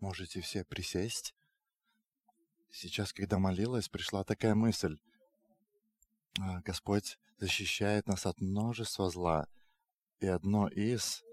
Можете 0.00 0.40
все 0.40 0.64
присесть. 0.64 1.34
Сейчас, 2.70 3.12
когда 3.12 3.38
молилась, 3.38 3.88
пришла 3.88 4.22
такая 4.22 4.54
мысль. 4.54 4.98
А, 6.40 6.60
Господь 6.60 7.18
защищает 7.38 8.06
нас 8.06 8.26
от 8.26 8.40
множества 8.40 9.10
зла. 9.10 9.48
И 10.20 10.26
одно 10.26 10.68
из... 10.68 11.24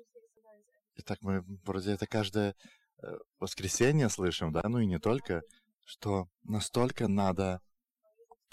Итак, 0.95 1.19
мы 1.21 1.43
вроде 1.63 1.91
это 1.91 2.07
каждое 2.07 2.55
э, 3.03 3.17
воскресенье 3.39 4.09
слышим, 4.09 4.51
да, 4.53 4.61
ну 4.63 4.79
и 4.79 4.85
не 4.85 4.99
только, 4.99 5.41
что 5.83 6.29
настолько 6.43 7.07
надо 7.07 7.61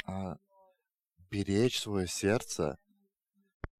а, 0.05 0.37
беречь 1.31 1.81
свое 1.81 2.09
сердце, 2.09 2.79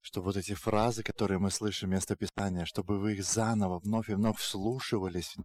чтобы 0.01 0.27
вот 0.27 0.37
эти 0.37 0.55
фразы, 0.55 1.03
которые 1.03 1.39
мы 1.39 1.51
слышим 1.51 1.91
вместо 1.91 2.17
Писания, 2.17 2.65
чтобы 2.65 2.99
вы 2.99 3.15
их 3.15 3.25
заново, 3.25 3.81
вновь 3.81 4.09
и 4.09 4.15
вновь 4.15 4.39
вслушивались. 4.39 5.37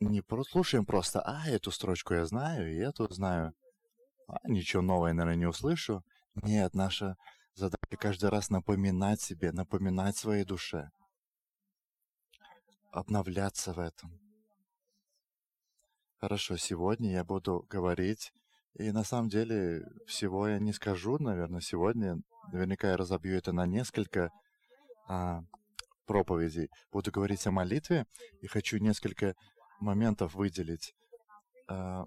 Не 0.00 0.22
слушаем 0.48 0.84
просто, 0.84 1.20
а, 1.22 1.48
эту 1.48 1.70
строчку 1.70 2.14
я 2.14 2.26
знаю, 2.26 2.72
и 2.72 2.76
эту 2.76 3.12
знаю. 3.12 3.54
А, 4.28 4.38
ничего 4.44 4.82
нового, 4.82 5.12
наверное, 5.12 5.36
не 5.36 5.46
услышу. 5.46 6.04
Нет, 6.34 6.74
наша 6.74 7.16
задача 7.54 7.96
каждый 7.98 8.30
раз 8.30 8.50
напоминать 8.50 9.20
себе, 9.20 9.52
напоминать 9.52 10.16
своей 10.16 10.44
душе. 10.44 10.90
Обновляться 12.90 13.72
в 13.72 13.78
этом. 13.78 14.20
Хорошо, 16.20 16.56
сегодня 16.56 17.12
я 17.12 17.24
буду 17.24 17.66
говорить, 17.68 18.32
и 18.74 18.90
на 18.92 19.04
самом 19.04 19.28
деле 19.28 19.84
всего 20.06 20.48
я 20.48 20.58
не 20.58 20.72
скажу, 20.72 21.18
наверное, 21.18 21.60
сегодня. 21.60 22.16
Наверняка 22.52 22.90
я 22.90 22.96
разобью 22.96 23.36
это 23.36 23.52
на 23.52 23.66
несколько 23.66 24.30
а, 25.06 25.42
проповедей. 26.06 26.70
Буду 26.90 27.10
говорить 27.10 27.46
о 27.46 27.50
молитве, 27.50 28.06
и 28.40 28.46
хочу 28.46 28.78
несколько 28.78 29.34
моментов 29.84 30.34
выделить. 30.34 30.94
А, 31.68 32.04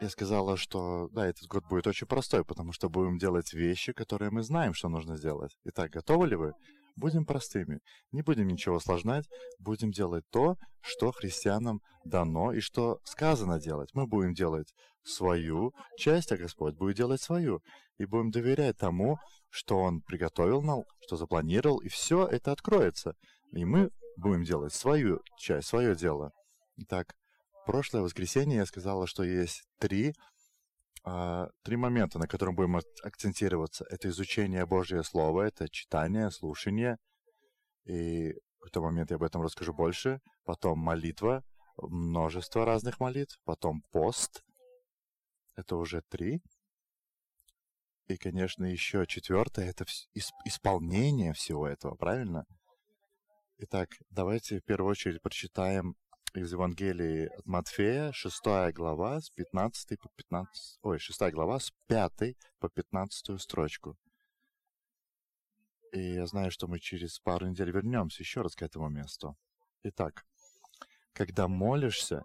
я 0.00 0.08
сказала, 0.08 0.56
что 0.56 1.08
да, 1.12 1.26
этот 1.26 1.46
год 1.48 1.64
будет 1.68 1.86
очень 1.86 2.06
простой, 2.06 2.44
потому 2.44 2.72
что 2.72 2.88
будем 2.88 3.18
делать 3.18 3.52
вещи, 3.52 3.92
которые 3.92 4.30
мы 4.30 4.42
знаем, 4.42 4.74
что 4.74 4.88
нужно 4.88 5.16
сделать. 5.16 5.56
Итак, 5.64 5.90
готовы 5.90 6.26
ли 6.26 6.36
вы? 6.36 6.52
Будем 6.96 7.24
простыми. 7.24 7.80
Не 8.12 8.22
будем 8.22 8.48
ничего 8.48 8.76
осложнять. 8.76 9.24
Будем 9.58 9.90
делать 9.90 10.24
то, 10.30 10.56
что 10.80 11.10
христианам 11.12 11.80
дано 12.04 12.52
и 12.52 12.60
что 12.60 12.98
сказано 13.04 13.60
делать. 13.60 13.90
Мы 13.94 14.06
будем 14.06 14.32
делать 14.34 14.72
свою 15.04 15.72
часть, 15.96 16.32
а 16.32 16.36
Господь 16.36 16.74
будет 16.74 16.96
делать 16.96 17.20
свою. 17.20 17.62
И 17.98 18.06
будем 18.06 18.30
доверять 18.30 18.76
тому, 18.76 19.18
что 19.50 19.78
Он 19.78 20.00
приготовил 20.02 20.62
нам, 20.62 20.82
что 21.00 21.16
запланировал, 21.16 21.78
и 21.78 21.88
все 21.88 22.26
это 22.26 22.52
откроется. 22.52 23.14
И 23.52 23.64
мы 23.64 23.90
будем 24.16 24.44
делать 24.44 24.72
свою 24.72 25.20
часть, 25.38 25.68
свое 25.68 25.94
дело. 25.94 26.32
Итак, 26.76 27.14
прошлое 27.66 28.02
воскресенье 28.02 28.58
я 28.58 28.66
сказала, 28.66 29.06
что 29.06 29.22
есть 29.22 29.62
три, 29.78 30.12
а, 31.04 31.48
три 31.62 31.76
момента, 31.76 32.18
на 32.18 32.26
котором 32.26 32.56
будем 32.56 32.76
акцентироваться. 33.02 33.84
Это 33.90 34.08
изучение 34.08 34.66
Божьего 34.66 35.02
Слова, 35.02 35.42
это 35.42 35.68
читание, 35.68 36.30
слушание. 36.32 36.98
И 37.84 38.32
в 38.32 38.58
какой-то 38.58 38.80
момент 38.80 39.10
я 39.10 39.16
об 39.16 39.22
этом 39.22 39.42
расскажу 39.42 39.72
больше. 39.72 40.20
Потом 40.44 40.80
молитва, 40.80 41.44
множество 41.76 42.64
разных 42.64 42.98
молитв. 42.98 43.38
Потом 43.44 43.82
пост. 43.92 44.42
Это 45.56 45.76
уже 45.76 46.02
три. 46.08 46.42
И, 48.08 48.16
конечно, 48.16 48.64
еще 48.64 49.06
четвертое– 49.06 49.70
это 49.70 49.86
исполнение 50.44 51.32
всего 51.34 51.68
этого, 51.68 51.94
правильно? 51.94 52.44
Итак, 53.58 53.90
давайте 54.10 54.58
в 54.58 54.64
первую 54.64 54.90
очередь 54.90 55.22
прочитаем 55.22 55.94
из 56.34 56.52
Евангелия 56.52 57.30
от 57.38 57.46
Матфея, 57.46 58.12
6 58.12 58.42
глава, 58.74 59.20
с 59.20 59.30
15 59.30 59.98
по 60.00 60.08
15... 60.16 60.78
Ой, 60.82 60.98
6 60.98 61.32
глава, 61.32 61.60
с 61.60 61.72
5 61.86 62.36
по 62.58 62.68
15 62.68 63.40
строчку. 63.40 63.96
И 65.92 66.14
я 66.14 66.26
знаю, 66.26 66.50
что 66.50 66.66
мы 66.66 66.80
через 66.80 67.20
пару 67.20 67.46
недель 67.46 67.70
вернемся 67.70 68.22
еще 68.22 68.42
раз 68.42 68.56
к 68.56 68.62
этому 68.62 68.88
месту. 68.88 69.36
Итак, 69.84 70.26
когда 71.12 71.46
молишься, 71.46 72.24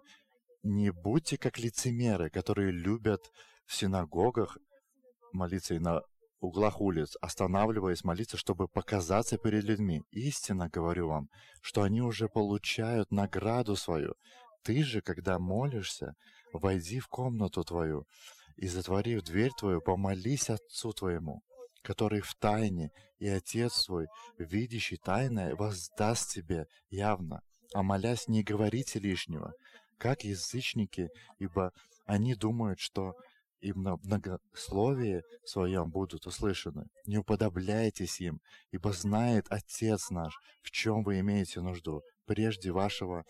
не 0.64 0.90
будьте 0.90 1.38
как 1.38 1.58
лицемеры, 1.58 2.30
которые 2.30 2.72
любят 2.72 3.30
в 3.64 3.74
синагогах 3.74 4.58
молиться 5.32 5.74
и 5.74 5.78
на 5.78 6.02
углах 6.40 6.80
улиц, 6.80 7.16
останавливаясь 7.20 8.04
молиться, 8.04 8.36
чтобы 8.36 8.68
показаться 8.68 9.38
перед 9.38 9.64
людьми. 9.64 10.02
Истинно 10.10 10.68
говорю 10.68 11.08
вам, 11.08 11.28
что 11.60 11.82
они 11.82 12.00
уже 12.02 12.28
получают 12.28 13.10
награду 13.10 13.76
свою. 13.76 14.14
Ты 14.62 14.82
же, 14.82 15.00
когда 15.00 15.38
молишься, 15.38 16.14
войди 16.52 17.00
в 17.00 17.08
комнату 17.08 17.64
твою 17.64 18.06
и, 18.56 18.68
затворив 18.68 19.22
дверь 19.22 19.52
твою, 19.58 19.80
помолись 19.80 20.50
Отцу 20.50 20.92
твоему, 20.92 21.42
который 21.82 22.20
в 22.20 22.34
тайне, 22.34 22.90
и 23.18 23.28
Отец 23.28 23.86
твой, 23.86 24.06
видящий 24.38 24.96
тайное, 24.96 25.54
воздаст 25.54 26.32
тебе 26.32 26.66
явно. 26.90 27.42
А 27.72 27.82
молясь, 27.82 28.28
не 28.28 28.42
говорите 28.42 28.98
лишнего, 28.98 29.52
как 29.98 30.24
язычники, 30.24 31.08
ибо 31.38 31.72
они 32.06 32.34
думают, 32.34 32.80
что 32.80 33.14
и 33.60 33.72
в 33.72 33.76
многословии 33.76 35.22
своем 35.44 35.90
будут 35.90 36.26
услышаны. 36.26 36.86
Не 37.06 37.18
уподобляйтесь 37.18 38.20
им, 38.20 38.40
ибо 38.70 38.92
знает 38.92 39.46
Отец 39.50 40.10
наш, 40.10 40.34
в 40.62 40.70
чем 40.70 41.02
вы 41.02 41.20
имеете 41.20 41.60
нужду, 41.60 42.02
прежде 42.26 42.72
вашего 42.72 43.24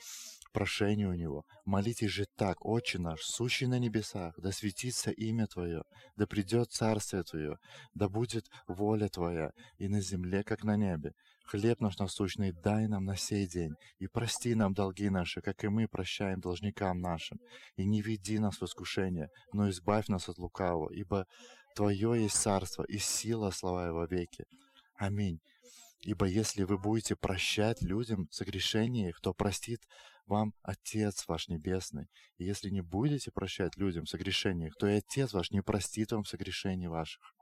прошения 0.52 1.08
у 1.08 1.14
Него. 1.14 1.44
Молитесь 1.64 2.10
же 2.10 2.26
так, 2.36 2.64
Отче 2.64 2.98
наш, 2.98 3.20
сущий 3.22 3.66
на 3.66 3.78
небесах, 3.78 4.34
да 4.38 4.52
светится 4.52 5.10
имя 5.10 5.46
Твое, 5.46 5.82
да 6.16 6.26
придет 6.26 6.72
Царствие 6.72 7.22
Твое, 7.22 7.58
да 7.94 8.08
будет 8.08 8.46
воля 8.66 9.08
Твоя 9.08 9.52
и 9.78 9.88
на 9.88 10.00
земле, 10.00 10.42
как 10.42 10.64
на 10.64 10.76
небе. 10.76 11.12
Хлеб 11.50 11.80
наш 11.80 11.98
насущный 11.98 12.52
дай 12.52 12.86
нам 12.86 13.04
на 13.04 13.16
сей 13.16 13.44
день, 13.44 13.74
и 13.98 14.06
прости 14.06 14.54
нам 14.54 14.72
долги 14.72 15.10
наши, 15.10 15.40
как 15.40 15.64
и 15.64 15.68
мы 15.68 15.88
прощаем 15.88 16.40
должникам 16.40 17.00
нашим. 17.00 17.40
И 17.74 17.84
не 17.84 18.02
веди 18.02 18.38
нас 18.38 18.60
в 18.60 18.64
искушение, 18.64 19.30
но 19.52 19.68
избавь 19.68 20.06
нас 20.06 20.28
от 20.28 20.38
лукавого, 20.38 20.92
ибо 20.92 21.26
Твое 21.74 22.22
есть 22.22 22.36
царство 22.36 22.84
и 22.84 22.98
сила, 22.98 23.50
слава 23.50 23.88
его 23.88 24.04
веки. 24.04 24.44
Аминь. 24.94 25.40
Ибо 26.02 26.26
если 26.26 26.62
вы 26.62 26.78
будете 26.78 27.16
прощать 27.16 27.82
людям 27.82 28.28
согрешения 28.30 29.08
их, 29.08 29.20
то 29.20 29.34
простит 29.34 29.80
вам 30.26 30.52
Отец 30.62 31.24
ваш 31.26 31.48
Небесный. 31.48 32.06
И 32.38 32.44
если 32.44 32.70
не 32.70 32.80
будете 32.80 33.32
прощать 33.32 33.76
людям 33.76 34.06
согрешения 34.06 34.68
их, 34.68 34.76
то 34.76 34.86
и 34.86 34.98
Отец 34.98 35.32
ваш 35.32 35.50
не 35.50 35.62
простит 35.62 36.12
вам 36.12 36.24
согрешений 36.24 36.86
ваших. 36.86 37.34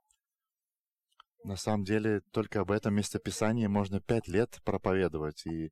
На 1.45 1.57
самом 1.57 1.85
деле, 1.85 2.21
только 2.33 2.61
об 2.61 2.71
этом 2.71 2.95
местописании 2.95 3.67
можно 3.67 4.01
пять 4.01 4.29
лет 4.29 4.61
проповедовать, 4.65 5.47
и 5.47 5.67
э, 5.67 5.71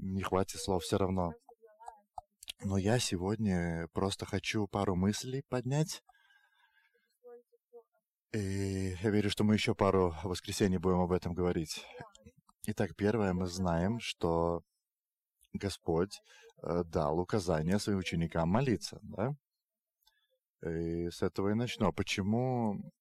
не 0.00 0.22
хватит 0.22 0.60
слов 0.60 0.82
все 0.82 0.98
равно. 0.98 1.32
Но 2.64 2.76
я 2.76 2.98
сегодня 2.98 3.88
просто 3.92 4.26
хочу 4.26 4.66
пару 4.68 4.94
мыслей 4.94 5.42
поднять. 5.48 6.02
И 8.32 8.94
я 9.02 9.10
верю, 9.10 9.30
что 9.30 9.44
мы 9.44 9.54
еще 9.54 9.74
пару 9.74 10.14
воскресений 10.22 10.78
будем 10.78 11.00
об 11.00 11.12
этом 11.12 11.34
говорить. 11.34 11.84
Итак, 12.66 12.94
первое, 12.96 13.32
мы 13.32 13.46
знаем, 13.46 13.98
что 14.00 14.62
Господь 15.52 16.20
э, 16.62 16.84
дал 16.84 17.18
указание 17.18 17.78
своим 17.78 17.98
ученикам 17.98 18.48
молиться, 18.48 18.98
да? 19.02 19.34
И 20.64 21.10
с 21.10 21.22
этого 21.22 21.50
и 21.50 21.54
начну. 21.54 21.88
А 21.88 21.92
почему 21.92 22.92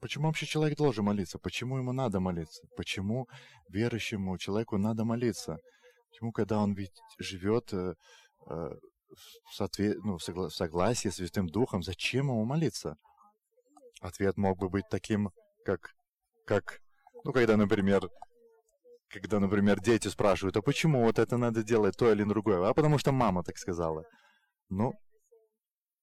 Почему 0.00 0.26
вообще 0.26 0.46
человек 0.46 0.76
должен 0.78 1.04
молиться? 1.04 1.38
Почему 1.38 1.78
ему 1.78 1.92
надо 1.92 2.20
молиться? 2.20 2.62
Почему 2.76 3.28
верующему 3.68 4.36
человеку 4.38 4.78
надо 4.78 5.04
молиться? 5.04 5.58
Почему, 6.10 6.32
когда 6.32 6.58
он 6.58 6.74
ведь 6.74 6.98
живет 7.18 7.72
э, 7.72 7.94
э, 8.46 8.50
в, 8.50 9.54
соответ... 9.54 9.98
ну, 10.04 10.18
в, 10.18 10.22
согла... 10.22 10.48
в 10.48 10.54
согласии 10.54 11.08
с 11.08 11.16
Святым 11.16 11.46
Духом, 11.46 11.82
зачем 11.82 12.26
ему 12.26 12.44
молиться? 12.44 12.96
Ответ 14.00 14.36
мог 14.36 14.58
бы 14.58 14.68
быть 14.68 14.84
таким, 14.90 15.30
как, 15.64 15.94
как, 16.46 16.80
ну, 17.24 17.32
когда, 17.32 17.56
например, 17.56 18.08
когда, 19.08 19.40
например, 19.40 19.80
дети 19.80 20.08
спрашивают, 20.08 20.56
а 20.56 20.62
почему 20.62 21.04
вот 21.04 21.18
это 21.18 21.36
надо 21.36 21.62
делать, 21.62 21.96
то 21.96 22.10
или 22.10 22.24
другое? 22.24 22.68
А 22.68 22.74
потому 22.74 22.98
что 22.98 23.12
мама 23.12 23.42
так 23.42 23.56
сказала. 23.56 24.04
Ну, 24.68 24.94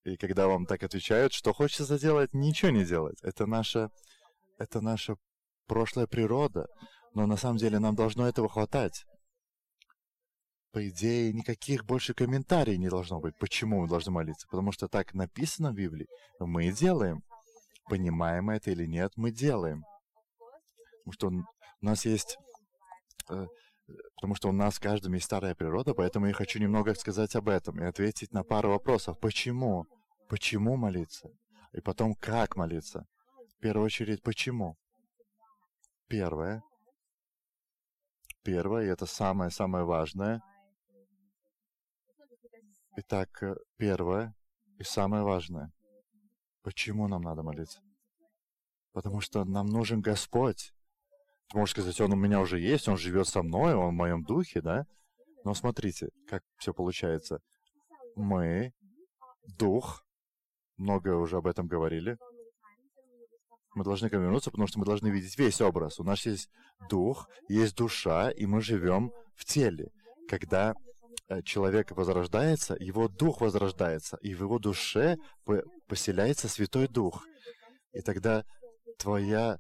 и 0.03 0.17
когда 0.17 0.47
вам 0.47 0.65
так 0.65 0.83
отвечают, 0.83 1.33
что 1.33 1.53
хочется 1.53 1.97
сделать, 1.97 2.33
ничего 2.33 2.71
не 2.71 2.83
делать. 2.83 3.19
Это 3.23 3.45
наша, 3.45 3.89
это 4.57 4.81
наша 4.81 5.15
прошлая 5.67 6.07
природа. 6.07 6.67
Но 7.13 7.25
на 7.25 7.37
самом 7.37 7.57
деле 7.57 7.79
нам 7.79 7.95
должно 7.95 8.27
этого 8.27 8.49
хватать. 8.49 9.05
По 10.71 10.87
идее, 10.89 11.31
никаких 11.31 11.85
больше 11.85 12.13
комментариев 12.13 12.79
не 12.79 12.89
должно 12.89 13.19
быть, 13.19 13.37
почему 13.37 13.81
мы 13.81 13.87
должны 13.87 14.11
молиться. 14.11 14.47
Потому 14.49 14.71
что 14.71 14.87
так 14.87 15.13
написано 15.13 15.71
в 15.71 15.75
Библии. 15.75 16.07
Мы 16.39 16.71
делаем. 16.71 17.23
Понимаем 17.85 18.49
это 18.49 18.71
или 18.71 18.85
нет, 18.85 19.11
мы 19.15 19.31
делаем. 19.31 19.83
Потому 21.05 21.13
что 21.13 21.27
у 21.81 21.85
нас 21.85 22.05
есть 22.05 22.37
э, 23.29 23.45
потому 24.15 24.35
что 24.35 24.49
у 24.49 24.51
нас 24.51 24.77
в 24.77 24.79
есть 25.13 25.25
старая 25.25 25.55
природа, 25.55 25.93
поэтому 25.93 26.27
я 26.27 26.33
хочу 26.33 26.59
немного 26.59 26.93
сказать 26.95 27.35
об 27.35 27.49
этом 27.49 27.79
и 27.79 27.85
ответить 27.85 28.31
на 28.31 28.43
пару 28.43 28.69
вопросов. 28.69 29.19
Почему? 29.19 29.85
Почему 30.29 30.77
молиться? 30.77 31.29
И 31.73 31.81
потом, 31.81 32.15
как 32.15 32.55
молиться? 32.55 33.05
В 33.57 33.59
первую 33.59 33.85
очередь, 33.85 34.23
почему? 34.23 34.77
Первое. 36.07 36.63
Первое, 38.43 38.85
и 38.85 38.89
это 38.89 39.05
самое-самое 39.05 39.85
важное. 39.85 40.41
Итак, 42.97 43.43
первое 43.77 44.35
и 44.79 44.83
самое 44.83 45.23
важное. 45.23 45.71
Почему 46.61 47.07
нам 47.07 47.21
надо 47.21 47.41
молиться? 47.41 47.79
Потому 48.91 49.21
что 49.21 49.43
нам 49.45 49.67
нужен 49.67 50.01
Господь. 50.01 50.73
Ты 51.49 51.57
можешь 51.57 51.73
сказать, 51.73 51.99
Он 52.01 52.13
у 52.13 52.15
меня 52.15 52.39
уже 52.39 52.59
есть, 52.59 52.87
Он 52.87 52.97
живет 52.97 53.27
со 53.27 53.43
мной, 53.43 53.73
Он 53.73 53.89
в 53.89 53.97
моем 53.97 54.23
духе, 54.23 54.61
да? 54.61 54.85
Но 55.43 55.53
смотрите, 55.53 56.09
как 56.27 56.41
все 56.57 56.73
получается. 56.73 57.39
Мы, 58.15 58.73
дух, 59.57 60.03
много 60.77 61.15
уже 61.15 61.37
об 61.37 61.47
этом 61.47 61.67
говорили, 61.67 62.17
мы 63.75 63.83
должны 63.83 64.09
к 64.09 64.13
вернуться, 64.13 64.51
потому 64.51 64.67
что 64.67 64.79
мы 64.79 64.85
должны 64.85 65.07
видеть 65.09 65.37
весь 65.37 65.59
образ. 65.61 65.99
У 65.99 66.03
нас 66.03 66.25
есть 66.25 66.49
дух, 66.89 67.27
есть 67.49 67.75
душа, 67.75 68.29
и 68.29 68.45
мы 68.45 68.61
живем 68.61 69.11
в 69.35 69.45
теле. 69.45 69.89
Когда 70.29 70.75
э, 71.27 71.41
человек 71.41 71.91
возрождается, 71.91 72.75
его 72.79 73.07
дух 73.07 73.41
возрождается, 73.41 74.17
и 74.21 74.35
в 74.35 74.41
его 74.41 74.59
душе 74.59 75.17
поселяется 75.87 76.47
Святой 76.47 76.87
Дух. 76.87 77.25
И 77.93 78.01
тогда 78.01 78.43
твоя, 78.99 79.57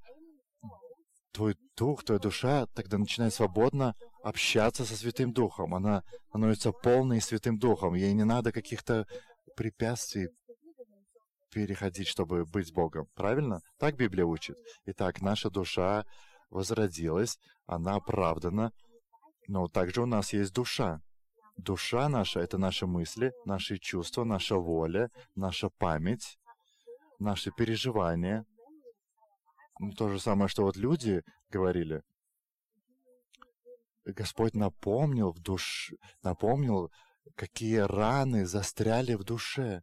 твой 1.33 1.57
дух, 1.75 2.03
твоя 2.03 2.19
душа 2.19 2.67
тогда 2.67 2.97
начинает 2.97 3.33
свободно 3.33 3.95
общаться 4.23 4.85
со 4.85 4.95
Святым 4.95 5.33
Духом. 5.33 5.75
Она 5.75 6.03
становится 6.29 6.71
полной 6.71 7.19
Святым 7.21 7.57
Духом. 7.57 7.95
Ей 7.95 8.13
не 8.13 8.23
надо 8.23 8.51
каких-то 8.51 9.05
препятствий 9.55 10.29
переходить, 11.51 12.07
чтобы 12.07 12.45
быть 12.45 12.67
с 12.67 12.71
Богом. 12.71 13.07
Правильно? 13.15 13.61
Так 13.77 13.95
Библия 13.95 14.25
учит. 14.25 14.57
Итак, 14.85 15.21
наша 15.21 15.49
душа 15.49 16.05
возродилась, 16.49 17.37
она 17.65 17.95
оправдана, 17.95 18.71
но 19.47 19.67
также 19.67 20.01
у 20.01 20.05
нас 20.05 20.33
есть 20.33 20.53
душа. 20.53 21.01
Душа 21.57 22.09
наша— 22.09 22.39
это 22.41 22.57
наши 22.57 22.87
мысли, 22.87 23.31
наши 23.45 23.77
чувства, 23.77 24.23
наша 24.23 24.55
воля, 24.55 25.09
наша 25.35 25.69
память, 25.69 26.39
наши 27.19 27.51
переживания. 27.51 28.45
То 29.97 30.09
же 30.09 30.19
самое, 30.19 30.47
что 30.47 30.63
вот 30.63 30.77
люди 30.77 31.23
говорили. 31.49 32.03
Господь 34.05 34.53
напомнил 34.53 35.31
в 35.31 35.39
душе, 35.39 35.95
напомнил, 36.21 36.91
какие 37.35 37.77
раны 37.77 38.45
застряли 38.45 39.13
в 39.13 39.23
душе 39.23 39.81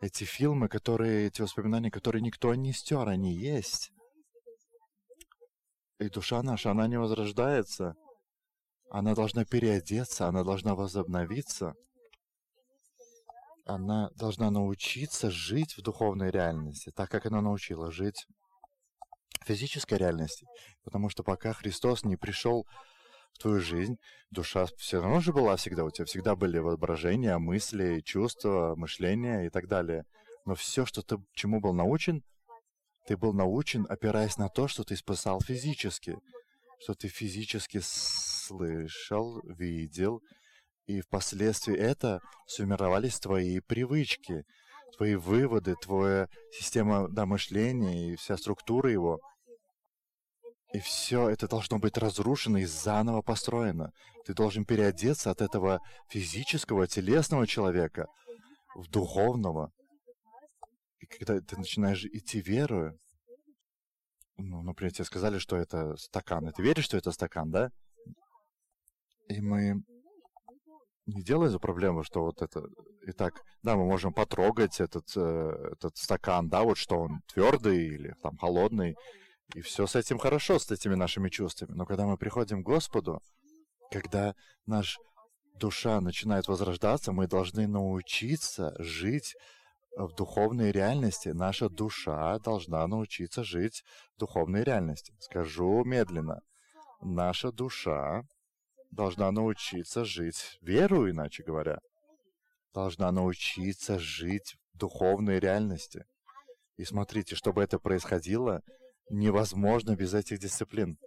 эти 0.00 0.24
фильмы, 0.24 0.68
которые, 0.68 1.26
эти 1.26 1.42
воспоминания, 1.42 1.90
которые 1.90 2.22
никто 2.22 2.54
не 2.54 2.72
стер, 2.72 3.08
они 3.08 3.34
есть. 3.36 3.92
И 5.98 6.08
душа 6.08 6.42
наша, 6.42 6.70
она 6.70 6.86
не 6.86 6.98
возрождается. 6.98 7.94
Она 8.90 9.14
должна 9.14 9.44
переодеться, 9.44 10.26
она 10.26 10.42
должна 10.42 10.74
возобновиться. 10.74 11.74
Она 13.66 14.10
должна 14.16 14.50
научиться 14.50 15.30
жить 15.30 15.76
в 15.76 15.82
духовной 15.82 16.30
реальности, 16.30 16.90
так 16.96 17.10
как 17.10 17.26
она 17.26 17.42
научила 17.42 17.92
жить 17.92 18.26
физической 19.44 19.94
реальности. 19.94 20.46
Потому 20.84 21.08
что 21.08 21.22
пока 21.22 21.52
Христос 21.52 22.04
не 22.04 22.16
пришел 22.16 22.66
в 23.32 23.38
твою 23.38 23.60
жизнь, 23.60 23.98
душа 24.30 24.66
все 24.76 25.00
равно 25.00 25.20
же 25.20 25.32
была 25.32 25.56
всегда, 25.56 25.84
у 25.84 25.90
тебя 25.90 26.04
всегда 26.04 26.36
были 26.36 26.58
воображения, 26.58 27.38
мысли, 27.38 28.00
чувства, 28.00 28.74
мышления 28.76 29.46
и 29.46 29.50
так 29.50 29.68
далее. 29.68 30.04
Но 30.44 30.54
все, 30.54 30.84
что 30.86 31.02
ты 31.02 31.16
чему 31.32 31.60
был 31.60 31.72
научен, 31.72 32.22
ты 33.06 33.16
был 33.16 33.32
научен, 33.32 33.86
опираясь 33.88 34.36
на 34.36 34.48
то, 34.48 34.68
что 34.68 34.84
ты 34.84 34.96
спасал 34.96 35.40
физически, 35.40 36.18
что 36.80 36.94
ты 36.94 37.08
физически 37.08 37.80
слышал, 37.82 39.40
видел, 39.44 40.22
и 40.86 41.00
впоследствии 41.00 41.76
это 41.76 42.20
сформировались 42.46 43.20
твои 43.20 43.60
привычки, 43.60 44.44
твои 44.96 45.14
выводы, 45.14 45.74
твоя 45.80 46.28
система 46.52 47.08
да, 47.08 47.26
мышления 47.26 48.12
и 48.12 48.16
вся 48.16 48.36
структура 48.36 48.90
его. 48.90 49.20
И 50.72 50.78
все 50.78 51.28
это 51.28 51.48
должно 51.48 51.78
быть 51.78 51.98
разрушено 51.98 52.58
и 52.58 52.64
заново 52.64 53.22
построено. 53.22 53.92
Ты 54.24 54.34
должен 54.34 54.64
переодеться 54.64 55.30
от 55.30 55.40
этого 55.40 55.80
физического, 56.08 56.86
телесного 56.86 57.46
человека 57.46 58.06
в 58.74 58.88
духовного. 58.88 59.72
И 61.00 61.06
когда 61.06 61.40
ты 61.40 61.56
начинаешь 61.56 62.04
идти 62.04 62.40
верою, 62.40 62.98
ну, 64.36 64.62
например, 64.62 64.92
тебе 64.92 65.04
сказали, 65.04 65.38
что 65.38 65.56
это 65.56 65.96
стакан, 65.96 66.48
и 66.48 66.52
ты 66.52 66.62
веришь, 66.62 66.84
что 66.84 66.96
это 66.96 67.10
стакан, 67.12 67.50
да? 67.50 67.70
И 69.28 69.40
мы 69.40 69.82
не 71.10 71.22
делаем 71.22 71.50
за 71.50 71.58
проблему, 71.58 72.02
что 72.02 72.22
вот 72.22 72.42
это... 72.42 72.62
Итак, 73.06 73.42
да, 73.62 73.76
мы 73.76 73.84
можем 73.84 74.12
потрогать 74.12 74.80
этот, 74.80 75.06
э, 75.16 75.70
этот 75.72 75.96
стакан, 75.96 76.48
да, 76.48 76.62
вот 76.62 76.78
что 76.78 76.98
он 76.98 77.20
твердый 77.32 77.86
или 77.86 78.14
там 78.22 78.36
холодный, 78.36 78.96
и 79.54 79.60
все 79.60 79.86
с 79.86 79.96
этим 79.96 80.18
хорошо, 80.18 80.58
с 80.58 80.70
этими 80.70 80.94
нашими 80.94 81.28
чувствами. 81.28 81.72
Но 81.72 81.86
когда 81.86 82.06
мы 82.06 82.16
приходим 82.16 82.62
к 82.62 82.66
Господу, 82.66 83.20
когда 83.90 84.34
наш 84.66 84.98
душа 85.54 86.00
начинает 86.00 86.48
возрождаться, 86.48 87.12
мы 87.12 87.26
должны 87.26 87.66
научиться 87.66 88.74
жить 88.78 89.34
в 89.96 90.14
духовной 90.14 90.70
реальности. 90.70 91.30
Наша 91.30 91.68
душа 91.68 92.38
должна 92.38 92.86
научиться 92.86 93.44
жить 93.44 93.82
в 94.16 94.20
духовной 94.20 94.62
реальности. 94.62 95.12
Скажу 95.20 95.84
медленно. 95.84 96.40
Наша 97.02 97.50
душа 97.50 98.22
должна 98.90 99.30
научиться 99.30 100.04
жить 100.04 100.58
веру, 100.60 101.08
иначе 101.08 101.42
говоря. 101.42 101.78
Должна 102.74 103.10
научиться 103.12 103.98
жить 103.98 104.56
в 104.72 104.78
духовной 104.78 105.38
реальности. 105.38 106.04
И 106.76 106.84
смотрите, 106.84 107.34
чтобы 107.34 107.62
это 107.62 107.78
происходило, 107.78 108.62
невозможно 109.10 109.96
без 109.96 110.14
этих 110.14 110.38
дисциплин. 110.38 110.98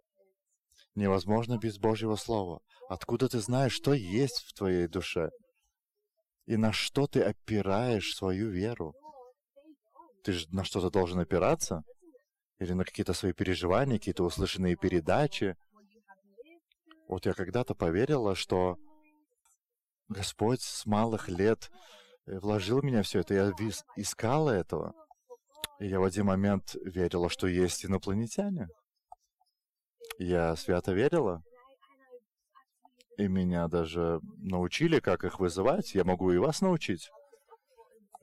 Невозможно 0.95 1.57
без 1.57 1.77
Божьего 1.79 2.15
Слова. 2.15 2.59
Откуда 2.89 3.27
ты 3.27 3.39
знаешь, 3.39 3.73
что 3.73 3.93
есть 3.93 4.43
в 4.43 4.53
твоей 4.53 4.87
душе? 4.87 5.29
И 6.45 6.57
на 6.57 6.71
что 6.71 7.07
ты 7.07 7.21
опираешь 7.21 8.13
свою 8.15 8.49
веру? 8.49 8.93
Ты 10.23 10.33
же 10.33 10.45
на 10.51 10.63
что-то 10.63 10.89
должен 10.89 11.19
опираться? 11.19 11.83
Или 12.59 12.73
на 12.73 12.83
какие-то 12.83 13.13
свои 13.13 13.33
переживания, 13.33 13.97
какие-то 13.97 14.23
услышанные 14.23 14.75
передачи? 14.75 15.55
Вот 17.07 17.25
я 17.25 17.33
когда-то 17.33 17.75
поверила, 17.75 18.35
что 18.35 18.77
Господь 20.09 20.61
с 20.61 20.85
малых 20.85 21.29
лет 21.29 21.71
э, 22.25 22.39
вложил 22.39 22.81
в 22.81 22.83
меня 22.83 23.03
все 23.03 23.19
это. 23.19 23.33
Я 23.33 23.51
искала 23.95 24.49
этого. 24.49 24.93
И 25.79 25.87
я 25.87 25.99
в 25.99 26.03
один 26.03 26.25
момент 26.25 26.75
верила, 26.83 27.29
что 27.29 27.47
есть 27.47 27.85
инопланетяне. 27.85 28.69
Я 30.17 30.55
свято 30.55 30.93
верила. 30.93 31.43
И 33.17 33.27
меня 33.27 33.67
даже 33.67 34.19
научили, 34.37 34.99
как 34.99 35.23
их 35.23 35.39
вызывать. 35.39 35.93
Я 35.93 36.03
могу 36.03 36.31
и 36.31 36.37
вас 36.37 36.61
научить. 36.61 37.09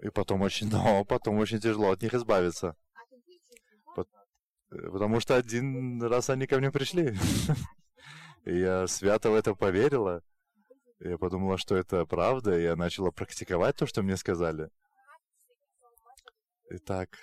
И 0.00 0.08
потом 0.10 0.42
очень, 0.42 0.68
но 0.70 1.04
потом 1.04 1.38
очень 1.38 1.60
тяжело 1.60 1.90
от 1.90 2.02
них 2.02 2.14
избавиться. 2.14 2.76
Потому 4.70 5.18
что 5.18 5.34
один 5.34 6.00
раз 6.00 6.30
они 6.30 6.46
ко 6.46 6.58
мне 6.58 6.70
пришли. 6.70 7.16
И 8.44 8.58
я 8.58 8.86
свято 8.86 9.30
в 9.30 9.34
это 9.34 9.54
поверила. 9.54 10.22
Я 10.98 11.18
подумала, 11.18 11.58
что 11.58 11.76
это 11.76 12.04
правда, 12.06 12.58
и 12.58 12.62
я 12.62 12.76
начала 12.76 13.10
практиковать 13.10 13.76
то, 13.76 13.86
что 13.86 14.02
мне 14.02 14.16
сказали. 14.16 14.70
Итак, 16.70 17.18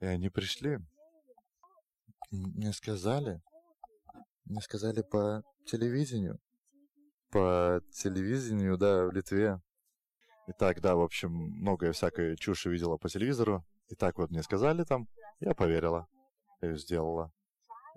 и 0.00 0.06
они 0.06 0.28
пришли. 0.30 0.78
Мне 2.30 2.72
сказали, 2.72 3.42
мне 4.44 4.60
сказали 4.60 5.02
по 5.02 5.42
телевидению. 5.66 6.38
По 7.30 7.82
телевидению, 7.92 8.76
да, 8.76 9.04
в 9.06 9.12
Литве. 9.12 9.60
И 10.48 10.52
так, 10.52 10.80
да, 10.80 10.96
в 10.96 11.00
общем, 11.00 11.30
многое 11.32 11.92
всякое 11.92 12.36
чушь 12.36 12.66
видела 12.66 12.96
по 12.96 13.08
телевизору. 13.08 13.64
И 13.88 13.94
так 13.94 14.18
вот 14.18 14.30
мне 14.30 14.42
сказали 14.42 14.84
там, 14.84 15.08
я 15.40 15.54
поверила. 15.54 16.08
Я 16.60 16.70
ее 16.70 16.78
сделала. 16.78 17.32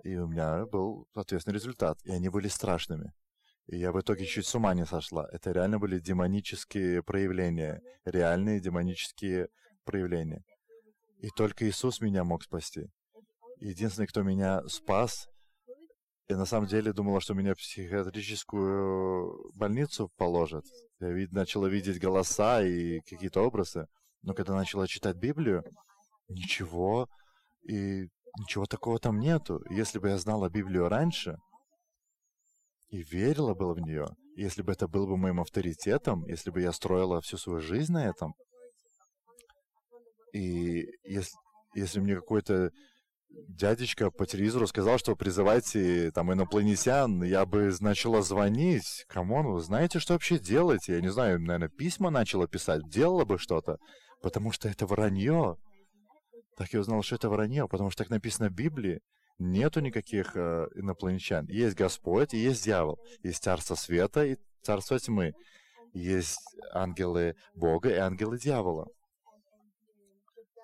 И 0.06 0.16
у 0.18 0.28
меня 0.28 0.66
был 0.66 1.08
соответственный 1.14 1.54
результат. 1.54 1.98
И 2.04 2.12
они 2.12 2.28
были 2.28 2.46
страшными. 2.46 3.12
И 3.66 3.76
я 3.76 3.90
в 3.90 4.00
итоге 4.00 4.24
чуть 4.24 4.46
с 4.46 4.54
ума 4.54 4.72
не 4.72 4.86
сошла. 4.86 5.28
Это 5.32 5.50
реально 5.50 5.80
были 5.80 5.98
демонические 5.98 7.02
проявления. 7.02 7.82
Реальные 8.04 8.60
демонические 8.60 9.48
проявления. 9.84 10.44
И 11.18 11.28
только 11.30 11.68
Иисус 11.68 12.00
меня 12.00 12.22
мог 12.22 12.44
спасти. 12.44 12.86
Единственный, 13.58 14.06
кто 14.06 14.22
меня 14.22 14.62
спас, 14.68 15.28
И 16.28 16.34
на 16.34 16.44
самом 16.44 16.66
деле 16.66 16.92
думала, 16.92 17.20
что 17.20 17.34
меня 17.34 17.54
в 17.54 17.58
психиатрическую 17.58 19.52
больницу 19.54 20.10
положат. 20.16 20.64
Я 21.00 21.10
вид- 21.10 21.32
начала 21.32 21.66
видеть 21.66 22.00
голоса 22.00 22.62
и 22.62 23.00
какие-то 23.00 23.42
образы. 23.42 23.86
Но 24.22 24.34
когда 24.34 24.54
начала 24.54 24.88
читать 24.88 25.16
Библию, 25.16 25.62
ничего, 26.28 27.08
и 27.68 28.08
ничего 28.38 28.66
такого 28.66 28.98
там 28.98 29.18
нету. 29.18 29.62
Если 29.70 29.98
бы 29.98 30.08
я 30.08 30.18
знала 30.18 30.48
Библию 30.48 30.88
раньше 30.88 31.38
и 32.90 33.02
верила 33.02 33.54
было 33.54 33.74
в 33.74 33.80
нее, 33.80 34.08
если 34.36 34.62
бы 34.62 34.72
это 34.72 34.86
был 34.86 35.06
бы 35.06 35.16
моим 35.16 35.40
авторитетом, 35.40 36.24
если 36.26 36.50
бы 36.50 36.60
я 36.60 36.72
строила 36.72 37.20
всю 37.20 37.36
свою 37.38 37.60
жизнь 37.60 37.92
на 37.92 38.06
этом, 38.06 38.34
и 40.32 40.86
если, 41.04 41.36
если 41.74 42.00
мне 42.00 42.14
какой-то 42.14 42.70
дядечка 43.48 44.10
по 44.10 44.26
телевизору 44.26 44.66
сказал, 44.66 44.98
что 44.98 45.16
призывайте 45.16 46.10
там 46.12 46.32
инопланетян, 46.32 47.22
я 47.22 47.46
бы 47.46 47.72
начала 47.80 48.22
звонить. 48.22 49.04
Come 49.08 49.30
on, 49.30 49.46
вы 49.46 49.60
знаете, 49.60 49.98
что 49.98 50.14
вообще 50.14 50.38
делать? 50.38 50.88
Я 50.88 51.00
не 51.00 51.08
знаю, 51.08 51.40
наверное, 51.40 51.68
письма 51.68 52.10
начала 52.10 52.46
писать, 52.46 52.88
делала 52.88 53.24
бы 53.24 53.38
что-то, 53.38 53.78
потому 54.22 54.52
что 54.52 54.68
это 54.68 54.86
вранье. 54.86 55.56
Так 56.56 56.72
я 56.72 56.80
узнал, 56.80 57.02
что 57.02 57.16
это 57.16 57.28
вранье, 57.28 57.68
потому 57.68 57.90
что 57.90 58.02
так 58.02 58.10
написано 58.10 58.48
в 58.48 58.54
Библии. 58.54 59.00
Нету 59.38 59.80
никаких 59.80 60.34
э, 60.34 60.68
инопланетян. 60.74 61.46
Есть 61.48 61.76
Господь 61.76 62.32
и 62.32 62.38
есть 62.38 62.64
дьявол. 62.64 62.98
Есть 63.22 63.42
царство 63.42 63.74
света 63.74 64.24
и 64.24 64.36
царство 64.62 64.98
тьмы. 64.98 65.34
Есть 65.92 66.40
ангелы 66.72 67.36
Бога 67.54 67.90
и 67.90 67.94
ангелы 67.94 68.38
дьявола. 68.38 68.86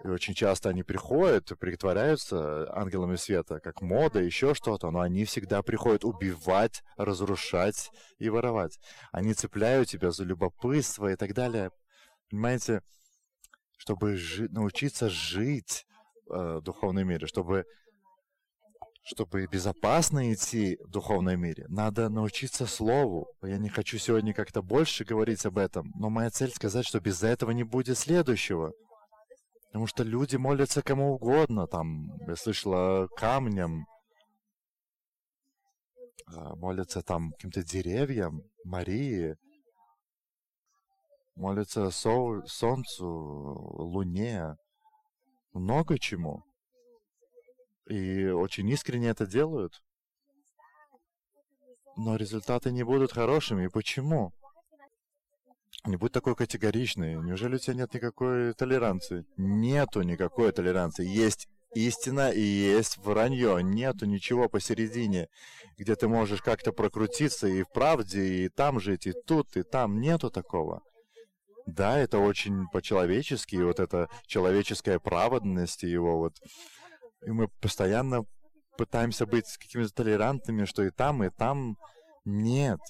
И 0.04 0.08
очень 0.08 0.34
часто 0.34 0.70
они 0.70 0.82
приходят, 0.82 1.52
притворяются 1.60 2.66
ангелами 2.74 3.16
света, 3.16 3.60
как 3.60 3.82
мода, 3.82 4.20
еще 4.20 4.52
что-то, 4.54 4.90
но 4.90 5.00
они 5.00 5.24
всегда 5.24 5.62
приходят 5.62 6.04
убивать, 6.04 6.82
разрушать 6.96 7.90
и 8.18 8.28
воровать. 8.28 8.80
Они 9.12 9.32
цепляют 9.32 9.88
тебя 9.88 10.10
за 10.10 10.24
любопытство 10.24 11.12
и 11.12 11.16
так 11.16 11.34
далее. 11.34 11.70
Понимаете, 12.30 12.82
чтобы 13.82 14.16
жи- 14.16 14.48
научиться 14.50 15.10
жить 15.10 15.86
э, 16.30 16.58
в 16.58 16.62
духовном 16.62 17.08
мире, 17.08 17.26
чтобы 17.26 17.64
чтобы 19.04 19.48
безопасно 19.48 20.32
идти 20.32 20.78
в 20.84 20.90
духовном 20.90 21.40
мире, 21.40 21.66
надо 21.68 22.08
научиться 22.08 22.66
слову. 22.66 23.26
Я 23.42 23.58
не 23.58 23.68
хочу 23.68 23.98
сегодня 23.98 24.32
как-то 24.32 24.62
больше 24.62 25.04
говорить 25.04 25.44
об 25.44 25.58
этом, 25.58 25.90
но 25.96 26.08
моя 26.10 26.30
цель 26.30 26.52
сказать, 26.52 26.86
что 26.86 27.00
без 27.00 27.24
этого 27.24 27.50
не 27.50 27.64
будет 27.64 27.98
следующего. 27.98 28.72
Потому 29.66 29.88
что 29.88 30.04
люди 30.04 30.36
молятся 30.36 30.82
кому 30.82 31.14
угодно, 31.14 31.66
там, 31.66 32.12
я 32.28 32.36
слышала, 32.36 33.08
камням, 33.16 33.86
а, 36.26 36.54
молятся 36.54 37.02
там 37.02 37.32
каким-то 37.32 37.64
деревьям, 37.64 38.42
Марии, 38.64 39.34
молятся 41.34 41.90
сол, 41.90 42.46
солнцу, 42.46 43.06
луне, 43.06 44.56
много 45.52 45.98
чему. 45.98 46.44
И 47.86 48.26
очень 48.26 48.68
искренне 48.70 49.08
это 49.08 49.26
делают. 49.26 49.82
Но 51.96 52.16
результаты 52.16 52.72
не 52.72 52.84
будут 52.84 53.12
хорошими. 53.12 53.66
Почему? 53.66 54.32
Не 55.84 55.96
будь 55.96 56.12
такой 56.12 56.36
категоричный. 56.36 57.16
Неужели 57.16 57.56
у 57.56 57.58
тебя 57.58 57.74
нет 57.74 57.92
никакой 57.92 58.54
толеранции? 58.54 59.26
Нету 59.36 60.02
никакой 60.02 60.52
толеранции. 60.52 61.06
Есть 61.06 61.48
истина 61.74 62.30
и 62.30 62.40
есть 62.40 62.98
вранье. 62.98 63.62
Нету 63.62 64.06
ничего 64.06 64.48
посередине, 64.48 65.28
где 65.76 65.96
ты 65.96 66.08
можешь 66.08 66.40
как-то 66.40 66.72
прокрутиться 66.72 67.46
и 67.48 67.62
в 67.62 67.70
правде, 67.72 68.44
и 68.44 68.48
там 68.48 68.80
жить, 68.80 69.06
и 69.06 69.12
тут, 69.12 69.56
и 69.56 69.64
там. 69.64 70.00
Нету 70.00 70.30
такого. 70.30 70.82
Да, 71.66 71.98
это 71.98 72.18
очень 72.18 72.66
по-человечески, 72.72 73.56
вот 73.56 73.80
эта 73.80 74.08
человеческая 74.26 74.98
праведность 74.98 75.82
его 75.82 76.18
вот... 76.18 76.34
И 77.24 77.30
мы 77.30 77.46
постоянно 77.60 78.24
пытаемся 78.76 79.26
быть 79.26 79.46
какими-то 79.58 79.94
толерантными, 79.94 80.64
что 80.64 80.82
и 80.82 80.90
там, 80.90 81.22
и 81.22 81.30
там 81.30 81.76
нет. 82.24 82.80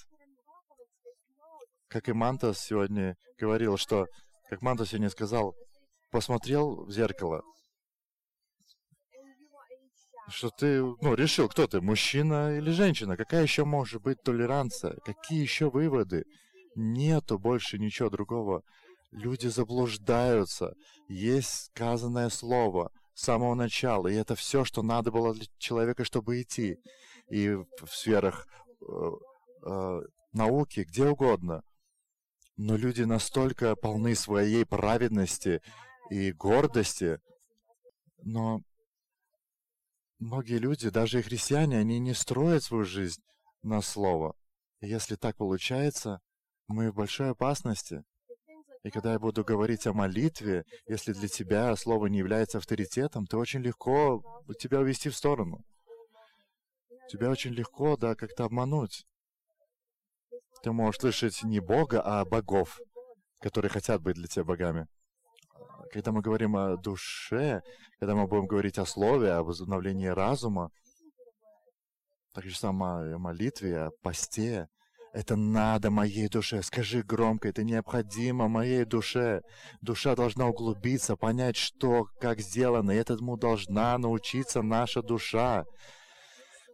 Как 1.87 2.09
и 2.09 2.13
Мантас 2.13 2.59
сегодня 2.59 3.15
говорил, 3.37 3.77
что, 3.77 4.07
как 4.49 4.63
Мантас 4.63 4.89
сегодня 4.89 5.11
сказал, 5.11 5.55
посмотрел 6.09 6.85
в 6.85 6.91
зеркало, 6.91 7.43
что 10.29 10.49
ты, 10.49 10.81
ну, 10.81 11.13
решил, 11.13 11.47
кто 11.49 11.67
ты, 11.67 11.81
мужчина 11.81 12.57
или 12.57 12.71
женщина, 12.71 13.17
какая 13.17 13.43
еще 13.43 13.65
может 13.65 14.01
быть 14.01 14.21
толеранция, 14.23 14.97
какие 15.05 15.41
еще 15.41 15.69
выводы? 15.69 16.25
Нету 16.75 17.39
больше 17.39 17.77
ничего 17.77 18.09
другого. 18.09 18.63
Люди 19.11 19.47
заблуждаются. 19.47 20.75
Есть 21.07 21.65
сказанное 21.65 22.29
слово 22.29 22.91
с 23.13 23.23
самого 23.23 23.53
начала, 23.53 24.07
и 24.07 24.15
это 24.15 24.35
все, 24.35 24.65
что 24.65 24.81
надо 24.81 25.11
было 25.11 25.33
для 25.33 25.45
человека, 25.59 26.03
чтобы 26.03 26.41
идти. 26.41 26.77
И 27.29 27.49
в 27.49 27.87
сферах 27.87 28.47
э, 28.81 28.85
э, 29.65 30.01
науки, 30.33 30.81
где 30.81 31.07
угодно. 31.07 31.63
Но 32.57 32.75
люди 32.75 33.03
настолько 33.03 33.75
полны 33.75 34.15
своей 34.15 34.65
праведности 34.65 35.61
и 36.09 36.31
гордости, 36.31 37.19
но 38.21 38.61
многие 40.19 40.57
люди, 40.57 40.89
даже 40.89 41.19
и 41.19 41.23
христиане, 41.23 41.77
они 41.79 41.99
не 41.99 42.13
строят 42.13 42.63
свою 42.63 42.85
жизнь 42.85 43.21
на 43.63 43.81
слово. 43.81 44.35
И 44.81 44.87
если 44.87 45.15
так 45.15 45.35
получается, 45.37 46.21
мы 46.67 46.91
в 46.91 46.95
большой 46.95 47.31
опасности. 47.31 48.03
И 48.83 48.89
когда 48.89 49.13
я 49.13 49.19
буду 49.19 49.45
говорить 49.45 49.87
о 49.87 49.93
молитве, 49.93 50.65
если 50.87 51.13
для 51.13 51.29
тебя 51.29 51.75
слово 51.75 52.07
не 52.07 52.17
является 52.17 52.57
авторитетом, 52.57 53.25
то 53.25 53.37
очень 53.37 53.61
легко 53.61 54.21
тебя 54.59 54.79
увести 54.79 55.09
в 55.09 55.15
сторону. 55.15 55.63
Тебя 57.09 57.29
очень 57.29 57.51
легко, 57.51 57.95
да, 57.95 58.15
как-то 58.15 58.45
обмануть. 58.45 59.05
Ты 60.63 60.71
можешь 60.71 60.99
слышать 60.99 61.43
не 61.43 61.59
Бога, 61.59 62.01
а 62.01 62.25
богов, 62.25 62.79
которые 63.39 63.69
хотят 63.69 64.01
быть 64.01 64.15
для 64.15 64.27
тебя 64.27 64.43
богами. 64.43 64.87
Когда 65.91 66.11
мы 66.11 66.21
говорим 66.21 66.55
о 66.55 66.75
душе, 66.77 67.61
когда 67.99 68.15
мы 68.15 68.27
будем 68.27 68.47
говорить 68.47 68.79
о 68.79 68.85
слове, 68.85 69.33
о 69.33 69.43
возобновлении 69.43 70.07
разума, 70.07 70.71
так 72.33 72.45
же 72.45 72.57
самое 72.57 73.15
о 73.15 73.19
молитве, 73.19 73.83
о 73.83 73.91
посте, 74.01 74.67
это 75.13 75.35
надо 75.35 75.91
моей 75.91 76.27
душе. 76.27 76.63
Скажи 76.63 77.03
громко, 77.03 77.47
это 77.47 77.63
необходимо 77.63 78.47
моей 78.47 78.83
душе. 78.83 79.43
Душа 79.81 80.15
должна 80.15 80.47
углубиться, 80.47 81.15
понять, 81.15 81.55
что, 81.55 82.07
как 82.19 82.39
сделано. 82.41 82.91
И 82.91 82.95
этому 82.95 83.37
должна 83.37 83.97
научиться 83.99 84.63
наша 84.63 85.03
душа. 85.03 85.65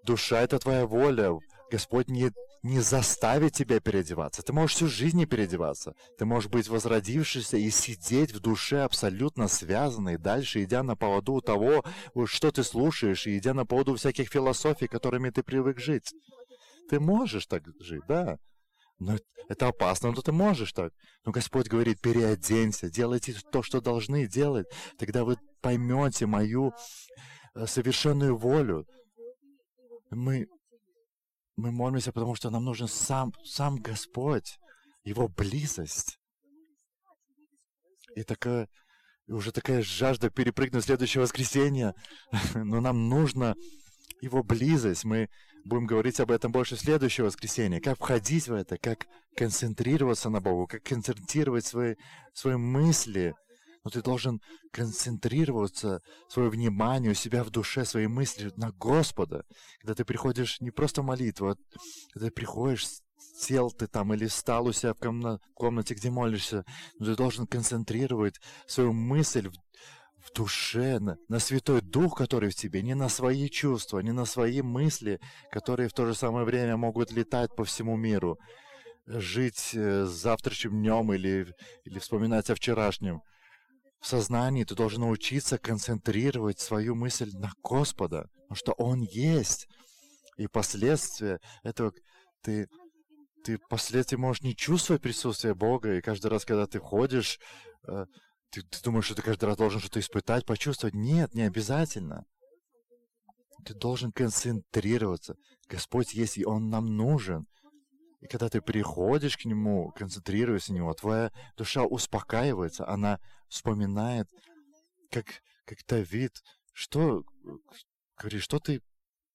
Душа— 0.06 0.42
это 0.42 0.58
твоя 0.58 0.86
воля. 0.86 1.38
Господь 1.70 2.10
не, 2.10 2.32
не 2.64 2.80
заставит 2.80 3.54
тебя 3.54 3.82
переодеваться. 3.82 4.42
Ты 4.42 4.54
можешь 4.54 4.78
всю 4.78 4.88
жизнь 4.88 5.18
не 5.18 5.26
переодеваться. 5.26 5.94
Ты 6.18 6.24
можешь 6.24 6.50
быть 6.50 6.70
возродившийся 6.70 7.58
и 7.58 7.70
сидеть 7.70 8.32
в 8.32 8.40
душе 8.40 8.84
абсолютно 8.84 9.50
связанной, 9.50 10.18
дальше 10.18 10.64
идя 10.64 10.82
на 10.82 10.96
поводу 10.96 11.42
того, 11.42 11.84
что 12.26 12.52
ты 12.52 12.64
слушаешь, 12.64 13.28
и 13.28 13.38
идя 13.38 13.54
на 13.54 13.66
поводу 13.66 13.96
всяких 13.96 14.30
философий, 14.30 14.88
которыми 14.88 15.30
ты 15.30 15.44
привык 15.44 15.80
жить. 15.80 16.14
Ты 16.90 17.00
можешь 17.00 17.46
так 17.46 17.64
жить, 17.80 18.04
да. 18.08 18.38
Но 18.98 19.18
это 19.48 19.68
опасно, 19.68 20.12
но 20.12 20.22
ты 20.22 20.32
можешь 20.32 20.74
так. 20.74 20.92
Но 21.26 21.32
Господь 21.32 21.68
говорит, 21.68 22.02
переоденься, 22.02 22.90
делайте 22.90 23.34
то, 23.52 23.64
что 23.64 23.80
должны 23.80 24.28
делать. 24.28 24.68
Тогда 24.98 25.24
вы 25.24 25.38
поймете 25.62 26.26
мою 26.26 26.74
э, 27.56 27.66
совершенную 27.66 28.36
волю. 28.36 28.86
Мы, 30.12 30.48
мы 31.56 31.72
молимся, 31.72 32.12
потому 32.12 32.36
что 32.36 32.50
нам 32.50 32.66
нужен 32.66 32.88
сам, 32.88 33.34
сам 33.46 33.78
Господь, 33.78 34.60
Его 35.04 35.28
близость. 35.30 36.20
И 38.16 38.24
такая, 38.24 38.68
уже 39.28 39.52
такая 39.52 39.82
жажда 39.82 40.30
перепрыгнуть 40.30 40.84
в 40.84 40.88
следующее 40.88 41.22
воскресенье. 41.22 41.94
Но 42.54 42.82
нам 42.82 43.08
нужно 43.08 43.56
Его 44.22 44.44
близость. 44.44 45.06
Мы 45.06 45.30
Будем 45.70 45.86
говорить 45.86 46.20
об 46.20 46.32
этом 46.32 46.52
больше 46.52 46.76
в 46.76 46.80
следующее 46.80 47.26
воскресенье. 47.26 47.80
Как 47.80 48.00
входить 48.00 48.48
в 48.48 48.54
это, 48.54 48.80
как 48.80 49.06
концентрироваться 49.38 50.32
на 50.32 50.42
Богу, 50.42 50.66
как 50.66 50.82
концентрировать 50.82 51.64
свои, 51.64 51.94
свои 52.34 52.56
мысли. 52.56 53.36
Но 53.84 53.92
ты 53.92 54.02
должен 54.02 54.42
концентрироваться, 54.72 56.02
свое 56.28 56.50
внимание 56.50 57.12
у 57.12 57.14
себя 57.14 57.44
в 57.44 57.52
душе, 57.52 57.86
свои 57.86 58.08
мысли 58.08 58.52
на 58.56 58.72
Господа. 58.72 59.44
Когда 59.80 59.94
ты 59.94 60.06
приходишь 60.06 60.60
не 60.60 60.72
просто 60.72 61.04
в 61.04 61.06
молитву, 61.06 61.50
а 61.50 61.56
когда 62.14 62.30
ты 62.30 62.34
приходишь, 62.34 62.88
сел 63.38 63.70
ты 63.70 63.86
там 63.86 64.12
или 64.12 64.26
встал 64.26 64.66
у 64.66 64.72
себя 64.72 64.96
в, 64.96 64.98
комна- 64.98 65.38
в 65.52 65.54
комнате, 65.54 65.94
где 65.94 66.10
молишься, 66.10 66.66
но 66.98 67.06
ты 67.06 67.16
должен 67.16 67.46
концентрировать 67.46 68.42
свою 68.66 68.92
мысль 68.92 69.50
в, 69.50 69.54
в 70.22 70.32
душе, 70.34 71.00
на, 71.00 71.18
на 71.28 71.40
Святой 71.40 71.82
Дух, 71.82 72.18
который 72.18 72.50
в 72.50 72.56
тебе, 72.56 72.82
не 72.82 72.94
на 72.94 73.10
свои 73.10 73.50
чувства, 73.50 74.00
не 74.00 74.12
на 74.12 74.26
свои 74.26 74.62
мысли, 74.62 75.20
которые 75.52 75.90
в 75.90 75.94
то 75.94 76.06
же 76.06 76.14
самое 76.14 76.46
время 76.46 76.78
могут 76.78 77.12
летать 77.12 77.56
по 77.56 77.64
всему 77.64 77.96
миру, 77.96 78.38
жить 79.06 79.72
э, 79.74 80.06
завтрашним 80.06 80.72
днем 80.72 81.14
или, 81.14 81.54
или 81.84 82.00
вспоминать 82.00 82.50
о 82.50 82.56
вчерашнем. 82.56 83.22
В 84.00 84.08
сознании 84.08 84.64
ты 84.64 84.76
должен 84.76 85.02
научиться 85.02 85.58
концентрировать 85.58 86.60
свою 86.60 86.96
мысль 86.96 87.32
на 87.34 87.52
Господа, 87.64 88.30
потому 88.42 88.56
что 88.56 88.72
Он 88.74 89.02
есть. 89.02 89.68
И 90.38 90.48
последствия 90.48 91.40
этого 91.64 91.92
ты 92.42 92.68
ты 93.44 93.58
впоследствии 93.58 94.18
можешь 94.18 94.44
не 94.44 94.56
чувствовать 94.56 95.02
присутствие 95.02 95.56
Бога, 95.56 95.96
и 95.96 96.02
каждый 96.02 96.28
раз, 96.28 96.46
когда 96.46 96.68
ты 96.68 96.80
ходишь, 96.80 97.40
э, 97.88 98.06
ты, 98.52 98.62
ты 98.64 98.82
думаешь, 98.84 99.06
что 99.06 99.16
ты 99.16 99.22
каждый 99.22 99.46
раз 99.46 99.58
должен 99.58 99.80
что-то 99.80 100.00
испытать, 100.00 100.46
почувствовать. 100.46 100.96
Нет, 100.96 101.34
не 101.34 101.44
обязательно. 101.44 102.26
Ты 103.66 103.74
должен 103.74 104.12
концентрироваться. 104.12 105.36
Господь 105.68 106.14
есть, 106.14 106.38
и 106.38 106.46
Он 106.46 106.70
нам 106.70 106.86
нужен. 106.98 107.46
И 108.22 108.28
когда 108.28 108.50
ты 108.50 108.62
приходишь 108.62 109.38
к 109.38 109.46
Нему, 109.46 109.92
концентрируешься 109.92 110.74
на 110.74 110.78
Него, 110.78 110.94
твоя 110.94 111.32
душа 111.56 111.84
успокаивается, 111.84 112.88
она 112.88 113.20
вспоминает, 113.48 114.28
как, 115.12 115.26
как 115.66 115.86
Давид, 115.88 116.32
что, 116.74 117.24
говорит, 118.18 118.42
что 118.42 118.60
ты, 118.60 118.82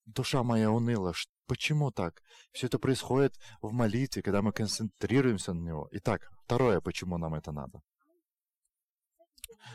душа 0.07 0.43
моя 0.43 0.71
уныла, 0.71 1.15
почему 1.47 1.91
так? 1.91 2.21
Все 2.53 2.67
это 2.67 2.79
происходит 2.79 3.35
в 3.63 3.73
молитве, 3.73 4.23
когда 4.23 4.43
мы 4.43 4.53
концентрируемся 4.53 5.55
на 5.55 5.61
Него. 5.61 5.89
Итак, 5.93 6.31
второе, 6.45 6.81
почему 6.81 7.17
нам 7.17 7.35
это 7.35 7.53
надо. 7.53 7.81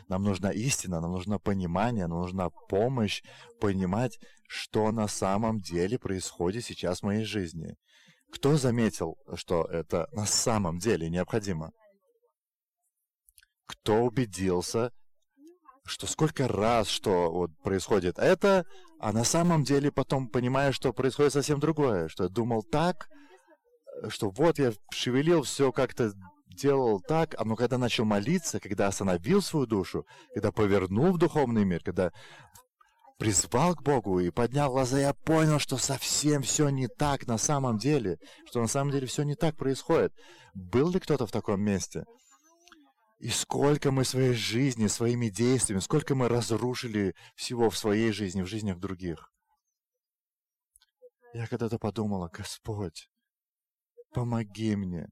Нам 0.08 0.24
нужна 0.24 0.52
истина, 0.52 1.00
нам 1.00 1.12
нужно 1.12 1.40
понимание, 1.40 2.08
нам 2.08 2.20
нужна 2.20 2.50
помощь 2.50 3.22
понимать, 3.60 4.20
что 4.48 4.92
на 4.92 5.08
самом 5.08 5.60
деле 5.60 6.00
происходит 6.00 6.66
сейчас 6.66 7.00
в 7.00 7.04
моей 7.04 7.24
жизни. 7.24 7.76
Кто 8.32 8.58
заметил, 8.58 9.18
что 9.36 9.64
это 9.66 10.08
на 10.12 10.26
самом 10.26 10.80
деле 10.80 11.10
необходимо? 11.10 11.72
Кто 13.66 14.04
убедился, 14.04 14.92
что 15.86 16.08
сколько 16.08 16.48
раз, 16.48 16.88
что 16.88 17.32
вот 17.32 17.52
происходит 17.64 18.20
это, 18.20 18.66
а 19.00 19.12
на 19.12 19.24
самом 19.24 19.64
деле 19.64 19.92
потом 19.92 20.28
понимаешь, 20.28 20.76
что 20.76 20.94
происходит 20.94 21.34
совсем 21.34 21.60
другое, 21.60 22.08
что 22.08 22.24
я 22.24 22.30
думал 22.30 22.64
так, 22.64 23.10
что 24.08 24.30
вот 24.30 24.60
я 24.60 24.74
шевелил 24.92 25.44
все 25.44 25.72
как-то 25.72 26.14
делал 26.50 27.00
так, 27.00 27.36
а 27.40 27.46
но 27.46 27.56
когда 27.56 27.78
начал 27.78 28.06
молиться, 28.06 28.60
когда 28.60 28.88
остановил 28.88 29.42
свою 29.42 29.66
душу, 29.66 30.06
когда 30.34 30.52
повернул 30.52 31.14
в 31.14 31.18
духовный 31.18 31.64
мир, 31.64 31.82
когда 31.84 32.12
призвал 33.18 33.76
к 33.76 33.84
Богу 33.84 34.20
и 34.20 34.32
поднял 34.32 34.72
глаза, 34.72 35.00
я 35.00 35.14
понял, 35.14 35.60
что 35.60 35.78
совсем 35.78 36.42
все 36.42 36.70
не 36.70 36.88
так 36.88 37.28
на 37.28 37.38
самом 37.38 37.78
деле, 37.78 38.18
что 38.46 38.62
на 38.62 38.68
самом 38.68 38.92
деле 38.92 39.08
все 39.08 39.24
не 39.24 39.36
так 39.36 39.58
происходит. 39.58 40.14
Был 40.54 40.90
ли 40.90 41.00
кто-то 41.00 41.28
в 41.28 41.32
таком 41.32 41.62
месте? 41.62 42.06
И 43.20 43.28
сколько 43.30 43.92
мы 43.92 44.06
своей 44.06 44.34
жизни, 44.34 44.88
своими 44.88 45.28
действиями, 45.28 45.82
сколько 45.82 46.16
мы 46.16 46.30
разрушили 46.30 47.14
всего 47.36 47.70
в 47.70 47.78
своей 47.78 48.14
жизни, 48.14 48.42
в 48.42 48.48
жизнях 48.48 48.80
других. 48.80 49.30
Я 51.34 51.46
когда-то 51.46 51.78
подумала, 51.78 52.30
Господь, 52.34 53.10
помоги 54.14 54.78
мне. 54.78 55.10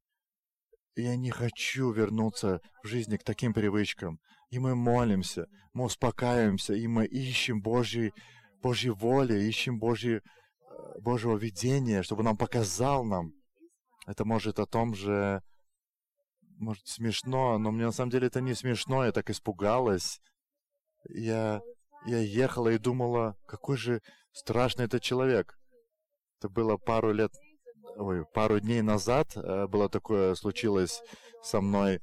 Я 0.98 1.16
не 1.16 1.30
хочу 1.30 1.92
вернуться 1.92 2.60
в 2.82 2.88
жизни 2.88 3.18
к 3.18 3.24
таким 3.24 3.54
привычкам. 3.54 4.20
И 4.50 4.58
мы 4.58 4.74
молимся, 4.74 5.46
мы 5.74 5.86
успокаиваемся, 5.86 6.74
и 6.74 6.88
мы 6.88 7.06
ищем 7.06 7.62
Божьей, 7.62 8.14
Божьей 8.64 8.90
воли, 8.90 9.40
ищем 9.44 9.78
Божьей, 9.78 10.16
э, 10.16 11.00
Божьего 11.00 11.38
видения, 11.38 12.02
чтобы 12.02 12.24
нам 12.24 12.36
показал 12.36 13.06
нам. 13.06 13.34
Это 14.08 14.26
может 14.26 14.58
о 14.58 14.66
том 14.66 14.96
же, 14.96 15.44
может, 16.58 16.88
смешно, 16.88 17.60
но 17.60 17.70
мне 17.70 17.86
на 17.86 17.92
самом 17.92 18.10
деле 18.10 18.26
это 18.26 18.42
не 18.42 18.56
смешно, 18.56 19.06
я 19.06 19.12
так 19.12 19.30
испугалась. 19.30 20.20
Я, 21.10 21.62
я 22.08 22.18
ехала 22.22 22.70
и 22.70 22.80
думала, 22.80 23.38
какой 23.46 23.78
же 23.78 24.02
страшный 24.32 24.86
этот 24.86 25.04
человек. 25.04 25.60
Это 26.40 26.50
было 26.50 26.78
пару 26.78 27.12
лет 27.14 27.32
ой, 27.96 28.26
пару 28.26 28.60
дней 28.60 28.82
назад 28.82 29.36
э, 29.36 29.68
было 29.68 29.90
такое, 29.90 30.36
случилось 30.36 31.02
со 31.42 31.62
мной. 31.62 32.02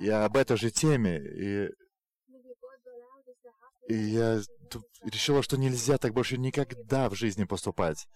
Я 0.00 0.24
об 0.24 0.36
этой 0.36 0.56
же 0.56 0.70
теме, 0.70 1.18
и, 1.18 1.68
и 3.88 3.94
я 3.94 4.40
решила, 5.02 5.42
что 5.42 5.56
нельзя 5.56 5.98
так 5.98 6.12
больше 6.12 6.38
никогда 6.38 7.08
в 7.08 7.14
жизни 7.14 7.44
поступать. 7.44 8.06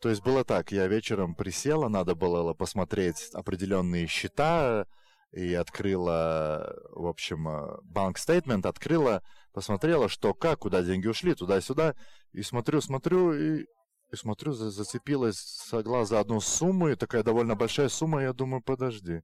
То 0.00 0.08
есть 0.08 0.22
было 0.22 0.44
так, 0.44 0.72
я 0.72 0.86
вечером 0.86 1.34
присела, 1.34 1.88
надо 1.88 2.14
было 2.14 2.54
посмотреть 2.54 3.30
определенные 3.34 4.06
счета, 4.06 4.86
и 5.32 5.54
открыла, 5.54 6.74
в 6.90 7.06
общем, 7.06 7.46
банк 7.84 8.18
стейтмент, 8.18 8.66
открыла, 8.66 9.22
посмотрела, 9.52 10.08
что 10.08 10.34
как, 10.34 10.60
куда 10.60 10.82
деньги 10.82 11.06
ушли, 11.06 11.34
туда-сюда, 11.34 11.94
и 12.32 12.42
смотрю, 12.42 12.80
смотрю, 12.80 13.32
и 13.32 13.66
и 14.12 14.16
смотрю, 14.16 14.52
за 14.52 14.70
зацепилась 14.70 15.68
глаз 15.72 16.08
за 16.08 16.20
одну 16.20 16.40
сумму, 16.40 16.88
и 16.88 16.96
такая 16.96 17.22
довольно 17.22 17.54
большая 17.54 17.88
сумма, 17.88 18.22
я 18.22 18.32
думаю, 18.32 18.62
подожди. 18.62 19.22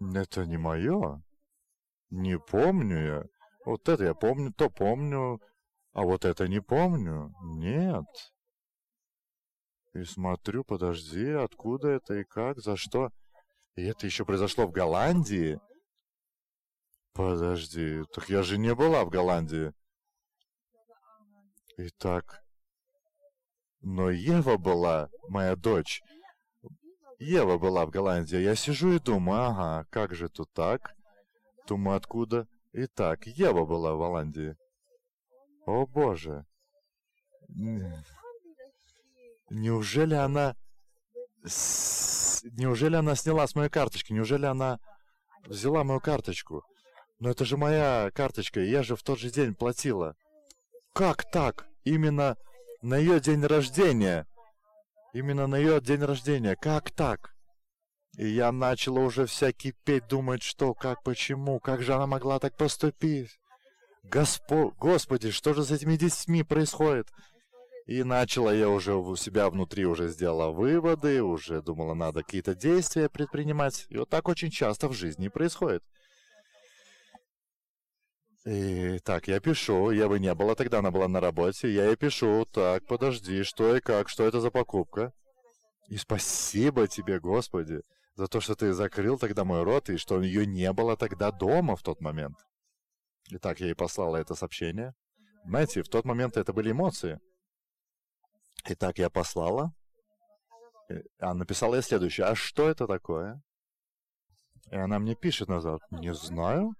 Это 0.00 0.44
не 0.44 0.56
мое. 0.56 1.22
Не 2.10 2.38
помню 2.38 3.06
я. 3.06 3.24
Вот 3.64 3.88
это 3.88 4.04
я 4.04 4.14
помню, 4.14 4.52
то 4.52 4.68
помню, 4.68 5.40
а 5.92 6.02
вот 6.02 6.24
это 6.24 6.48
не 6.48 6.60
помню. 6.60 7.32
Нет. 7.42 8.06
И 9.94 10.02
смотрю, 10.02 10.64
подожди, 10.64 11.30
откуда 11.30 11.88
это 11.88 12.14
и 12.14 12.24
как, 12.24 12.58
за 12.58 12.76
что? 12.76 13.10
И 13.76 13.82
это 13.84 14.06
еще 14.06 14.24
произошло 14.24 14.66
в 14.66 14.72
Голландии? 14.72 15.60
Подожди, 17.12 18.02
так 18.12 18.28
я 18.28 18.42
же 18.42 18.58
не 18.58 18.74
была 18.74 19.04
в 19.04 19.10
Голландии. 19.10 19.72
Итак, 21.76 22.43
но 23.84 24.10
Ева 24.10 24.56
была, 24.56 25.10
моя 25.28 25.56
дочь. 25.56 26.02
Ева 27.18 27.58
была 27.58 27.84
в 27.86 27.90
Голландии. 27.90 28.38
Я 28.38 28.54
сижу 28.54 28.92
и 28.94 28.98
думаю, 28.98 29.42
ага, 29.42 29.86
как 29.90 30.14
же 30.14 30.28
тут 30.28 30.50
так? 30.52 30.94
Думаю, 31.68 31.96
откуда? 31.98 32.48
Итак, 32.72 33.26
Ева 33.26 33.64
была 33.64 33.94
в 33.94 33.98
Голландии. 33.98 34.56
О 35.66 35.86
боже. 35.86 36.46
Неужели 39.50 40.14
она... 40.14 40.56
Неужели 41.42 42.96
она 42.96 43.14
сняла 43.14 43.46
с 43.46 43.54
моей 43.54 43.70
карточки? 43.70 44.12
Неужели 44.12 44.46
она 44.46 44.80
взяла 45.46 45.84
мою 45.84 46.00
карточку? 46.00 46.64
Но 47.18 47.30
это 47.30 47.44
же 47.44 47.56
моя 47.56 48.10
карточка, 48.12 48.60
я 48.60 48.82
же 48.82 48.96
в 48.96 49.02
тот 49.02 49.18
же 49.18 49.30
день 49.30 49.54
платила. 49.54 50.16
Как 50.94 51.30
так? 51.30 51.66
Именно 51.84 52.36
на 52.84 52.98
ее 52.98 53.18
день 53.18 53.42
рождения. 53.42 54.26
Именно 55.14 55.46
на 55.46 55.56
ее 55.56 55.80
день 55.80 56.02
рождения. 56.02 56.54
Как 56.54 56.90
так? 56.90 57.34
И 58.18 58.28
я 58.28 58.52
начала 58.52 59.00
уже 59.00 59.24
вся 59.24 59.52
кипеть, 59.52 60.06
думать, 60.06 60.42
что, 60.42 60.74
как, 60.74 61.02
почему, 61.02 61.60
как 61.60 61.82
же 61.82 61.94
она 61.94 62.06
могла 62.06 62.38
так 62.38 62.56
поступить. 62.56 63.30
Госпо... 64.02 64.72
Господи, 64.78 65.30
что 65.30 65.54
же 65.54 65.64
с 65.64 65.70
этими 65.70 65.96
детьми 65.96 66.42
происходит? 66.42 67.08
И 67.86 68.02
начала 68.02 68.52
я 68.52 68.68
уже 68.68 68.94
у 68.94 69.16
себя 69.16 69.48
внутри, 69.48 69.86
уже 69.86 70.08
сделала 70.08 70.50
выводы, 70.50 71.22
уже 71.22 71.62
думала, 71.62 71.94
надо 71.94 72.22
какие-то 72.22 72.54
действия 72.54 73.08
предпринимать. 73.08 73.86
И 73.88 73.96
вот 73.96 74.10
так 74.10 74.28
очень 74.28 74.50
часто 74.50 74.88
в 74.88 74.92
жизни 74.92 75.28
происходит. 75.28 75.82
И 78.44 78.98
так, 78.98 79.26
я 79.28 79.40
пишу, 79.40 79.90
я 79.90 80.06
бы 80.06 80.18
не 80.18 80.34
была 80.34 80.54
тогда, 80.54 80.80
она 80.80 80.90
была 80.90 81.08
на 81.08 81.20
работе, 81.20 81.72
я 81.72 81.86
ей 81.86 81.96
пишу, 81.96 82.44
так, 82.44 82.86
подожди, 82.86 83.42
что 83.42 83.74
и 83.74 83.80
как, 83.80 84.10
что 84.10 84.24
это 84.24 84.40
за 84.40 84.50
покупка? 84.50 85.14
И 85.88 85.96
спасибо 85.96 86.86
тебе, 86.86 87.20
Господи, 87.20 87.80
за 88.16 88.26
то, 88.26 88.40
что 88.40 88.54
ты 88.54 88.74
закрыл 88.74 89.18
тогда 89.18 89.44
мой 89.44 89.62
рот, 89.62 89.88
и 89.88 89.96
что 89.96 90.20
ее 90.20 90.46
не 90.46 90.70
было 90.74 90.96
тогда 90.96 91.30
дома 91.30 91.74
в 91.74 91.82
тот 91.82 92.02
момент. 92.02 92.36
Итак, 93.30 93.60
я 93.60 93.68
ей 93.68 93.74
послала 93.74 94.16
это 94.16 94.34
сообщение. 94.34 94.94
Знаете, 95.46 95.82
в 95.82 95.88
тот 95.88 96.04
момент 96.04 96.36
это 96.36 96.52
были 96.52 96.72
эмоции. 96.72 97.20
Итак, 98.66 98.98
я 98.98 99.08
послала. 99.08 99.72
А 101.18 101.32
написала 101.34 101.76
я 101.76 101.82
следующее. 101.82 102.26
А 102.26 102.34
что 102.34 102.68
это 102.68 102.86
такое? 102.86 103.42
И 104.70 104.76
она 104.76 104.98
мне 104.98 105.14
пишет 105.14 105.48
назад. 105.48 105.80
Не 105.90 106.14
знаю. 106.14 106.74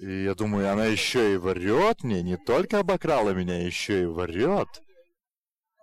И 0.00 0.24
я 0.24 0.34
думаю, 0.34 0.70
она 0.72 0.86
еще 0.86 1.34
и 1.34 1.36
врет 1.36 2.02
мне, 2.02 2.22
не 2.22 2.36
только 2.36 2.80
обокрала 2.80 3.30
меня, 3.30 3.64
еще 3.64 4.02
и 4.02 4.06
врет. 4.06 4.68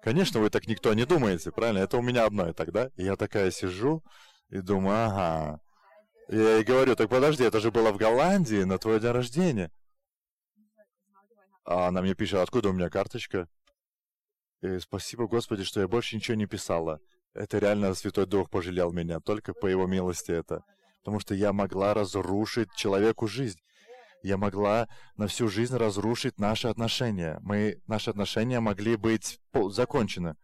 Конечно, 0.01 0.39
вы 0.39 0.49
так 0.49 0.67
никто 0.67 0.93
не 0.93 1.05
думаете, 1.05 1.51
правильно? 1.51 1.79
Это 1.79 1.97
у 1.97 2.01
меня 2.01 2.25
одно 2.25 2.49
и 2.49 2.53
так, 2.53 2.71
да? 2.71 2.89
И 2.95 3.03
я 3.03 3.15
такая 3.15 3.51
сижу 3.51 4.03
и 4.49 4.61
думаю, 4.61 5.05
ага, 5.05 5.61
Я 6.27 6.57
ей 6.57 6.63
говорю, 6.63 6.95
так 6.95 7.09
подожди, 7.09 7.43
это 7.43 7.59
же 7.59 7.71
было 7.71 7.91
в 7.91 7.97
Голландии 7.97 8.63
на 8.63 8.77
твой 8.77 8.99
день 8.99 9.11
рождения. 9.11 9.71
А 11.65 11.87
она 11.87 12.01
мне 12.01 12.15
пишет, 12.15 12.39
откуда 12.39 12.69
у 12.69 12.73
меня 12.73 12.89
карточка? 12.89 13.47
И 14.61 14.79
спасибо, 14.79 15.27
Господи, 15.27 15.63
что 15.63 15.79
я 15.79 15.87
больше 15.87 16.15
ничего 16.15 16.35
не 16.35 16.45
писала. 16.45 16.99
Это 17.33 17.59
реально 17.59 17.93
Святой 17.93 18.25
Дух 18.25 18.49
пожалел 18.49 18.91
меня, 18.91 19.19
только 19.19 19.53
по 19.53 19.67
Его 19.67 19.87
милости 19.87 20.31
это. 20.31 20.63
Потому 20.99 21.19
что 21.19 21.33
я 21.33 21.53
могла 21.53 21.93
разрушить 21.93 22.73
человеку 22.75 23.27
жизнь. 23.27 23.59
Я 24.21 24.37
могла 24.37 24.87
на 25.15 25.27
всю 25.27 25.47
жизнь 25.47 25.75
разрушить 25.75 26.39
наши 26.39 26.67
отношения. 26.67 27.39
Мы, 27.41 27.81
наши 27.87 28.09
отношения 28.09 28.59
могли 28.59 28.97
быть 28.97 29.39
закончены. 29.69 30.35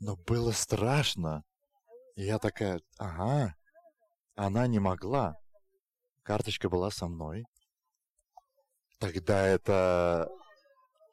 Но 0.00 0.16
было 0.16 0.52
страшно. 0.52 1.44
И 2.16 2.22
я 2.24 2.38
такая, 2.38 2.80
ага, 2.98 3.54
она 4.34 4.66
не 4.66 4.78
могла. 4.78 5.36
Карточка 6.22 6.68
была 6.68 6.90
со 6.90 7.06
мной. 7.06 7.44
Тогда 8.98 9.46
это... 9.46 10.30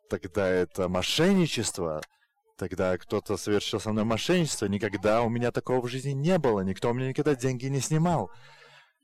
Тогда 0.10 0.48
это 0.48 0.90
мошенничество. 0.90 2.02
Тогда 2.58 2.98
кто-то 2.98 3.38
совершил 3.38 3.80
со 3.80 3.92
мной 3.92 4.04
мошенничество. 4.04 4.66
Никогда 4.66 5.22
у 5.24 5.30
меня 5.30 5.52
такого 5.52 5.82
в 5.82 5.88
жизни 5.90 6.12
не 6.12 6.38
было. 6.38 6.62
Никто 6.62 6.90
у 6.90 6.94
меня 6.94 7.10
никогда 7.10 7.34
деньги 7.36 7.66
не 7.68 7.80
снимал. 7.80 8.30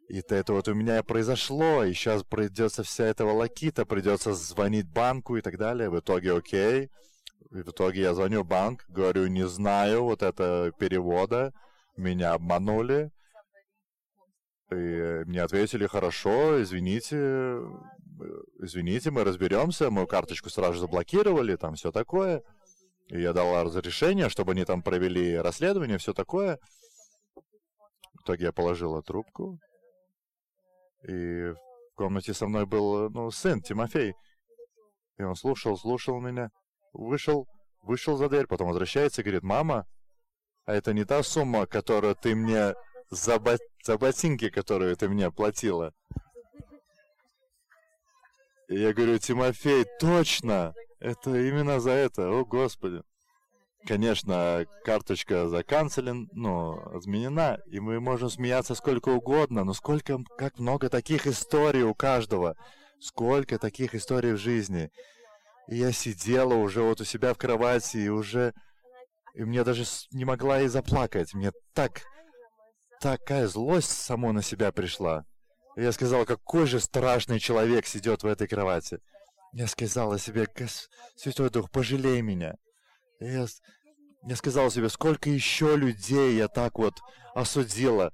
И 0.07 0.19
это 0.19 0.53
вот 0.53 0.67
у 0.69 0.73
меня 0.73 1.03
произошло, 1.03 1.83
и 1.83 1.93
сейчас 1.93 2.23
придется 2.23 2.83
вся 2.83 3.05
эта 3.05 3.25
волокита, 3.25 3.85
придется 3.85 4.33
звонить 4.33 4.87
банку 4.87 5.35
и 5.35 5.41
так 5.41 5.57
далее. 5.57 5.89
В 5.89 5.99
итоге 5.99 6.33
окей. 6.33 6.89
И 7.51 7.61
в 7.61 7.69
итоге 7.69 8.01
я 8.01 8.13
звоню 8.13 8.43
в 8.43 8.47
банк, 8.47 8.85
говорю, 8.89 9.27
не 9.27 9.47
знаю 9.47 10.03
вот 10.03 10.23
это 10.23 10.71
перевода, 10.77 11.53
меня 11.97 12.33
обманули. 12.33 13.11
И 14.71 14.75
мне 15.25 15.41
ответили, 15.41 15.87
хорошо, 15.87 16.61
извините, 16.61 17.61
извините, 18.59 19.11
мы 19.11 19.23
разберемся, 19.23 19.89
мою 19.89 20.07
карточку 20.07 20.49
сразу 20.49 20.73
же 20.73 20.79
заблокировали, 20.81 21.55
там 21.55 21.75
все 21.75 21.91
такое. 21.91 22.43
И 23.07 23.21
я 23.21 23.31
дала 23.31 23.63
разрешение, 23.63 24.27
чтобы 24.27 24.51
они 24.51 24.65
там 24.65 24.81
провели 24.81 25.37
расследование, 25.37 25.97
все 25.97 26.13
такое. 26.13 26.59
В 28.13 28.23
итоге 28.23 28.45
я 28.45 28.51
положила 28.51 29.01
трубку. 29.01 29.59
И 31.07 31.51
в 31.51 31.57
комнате 31.95 32.33
со 32.33 32.47
мной 32.47 32.65
был, 32.65 33.09
ну, 33.09 33.31
сын, 33.31 33.61
Тимофей. 33.61 34.13
И 35.17 35.23
он 35.23 35.35
слушал, 35.35 35.77
слушал 35.77 36.19
меня. 36.19 36.49
Вышел, 36.93 37.47
вышел 37.81 38.17
за 38.17 38.29
дверь, 38.29 38.47
потом 38.47 38.67
возвращается 38.67 39.21
и 39.21 39.23
говорит, 39.23 39.43
мама, 39.43 39.85
а 40.65 40.73
это 40.73 40.93
не 40.93 41.05
та 41.05 41.23
сумма, 41.23 41.65
которую 41.65 42.15
ты 42.15 42.35
мне 42.35 42.73
за, 43.09 43.39
бо... 43.39 43.57
за 43.83 43.97
ботинки, 43.97 44.49
которую 44.49 44.95
ты 44.97 45.07
мне 45.07 45.31
платила. 45.31 45.93
И 48.67 48.77
я 48.77 48.93
говорю, 48.93 49.17
Тимофей, 49.17 49.85
точно! 49.99 50.73
Это 50.99 51.35
именно 51.35 51.79
за 51.79 51.91
это, 51.91 52.29
о 52.29 52.43
господи. 52.43 53.01
Конечно, 53.85 54.65
карточка 54.83 55.47
заканцелен, 55.47 56.29
ну, 56.33 56.77
отменена, 56.95 57.59
и 57.67 57.79
мы 57.79 57.99
можем 57.99 58.29
смеяться 58.29 58.75
сколько 58.75 59.09
угодно, 59.09 59.63
но 59.63 59.73
сколько, 59.73 60.19
как 60.37 60.59
много 60.59 60.89
таких 60.89 61.25
историй 61.27 61.83
у 61.83 61.93
каждого. 61.93 62.55
Сколько 62.99 63.59
таких 63.59 63.93
историй 63.93 64.33
в 64.33 64.37
жизни. 64.37 64.89
И 65.67 65.77
я 65.77 65.91
сидела 65.91 66.55
уже 66.55 66.81
вот 66.81 66.99
у 67.01 67.05
себя 67.05 67.33
в 67.33 67.37
кровати, 67.37 67.97
и 67.97 68.09
уже... 68.09 68.53
И 69.35 69.43
мне 69.43 69.63
даже 69.63 69.83
не 70.11 70.25
могла 70.25 70.61
и 70.61 70.67
заплакать. 70.67 71.35
Мне 71.35 71.51
так 71.73 72.01
такая 72.99 73.47
злость 73.47 73.91
само 73.91 74.31
на 74.31 74.41
себя 74.41 74.71
пришла. 74.71 75.25
И 75.75 75.83
я 75.83 75.91
сказал, 75.91 76.25
какой 76.25 76.65
же 76.65 76.79
страшный 76.79 77.39
человек 77.39 77.85
сидит 77.85 78.23
в 78.23 78.25
этой 78.25 78.47
кровати. 78.47 78.99
Я 79.53 79.67
сказала 79.67 80.17
себе, 80.17 80.47
Святой 81.15 81.51
Дух, 81.51 81.69
пожалей 81.69 82.21
меня. 82.21 82.55
Я, 83.19 83.47
я 84.27 84.35
сказал 84.35 84.69
себе, 84.71 84.89
сколько 84.89 85.29
еще 85.29 85.75
людей 85.75 86.35
я 86.35 86.47
так 86.47 86.77
вот 86.77 86.93
осудила, 87.33 88.11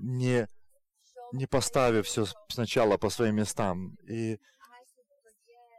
не, 0.00 0.46
не 1.32 1.46
поставив 1.46 2.06
все 2.06 2.26
сначала 2.48 2.96
по 2.96 3.10
своим 3.10 3.36
местам. 3.36 3.96
И, 4.08 4.38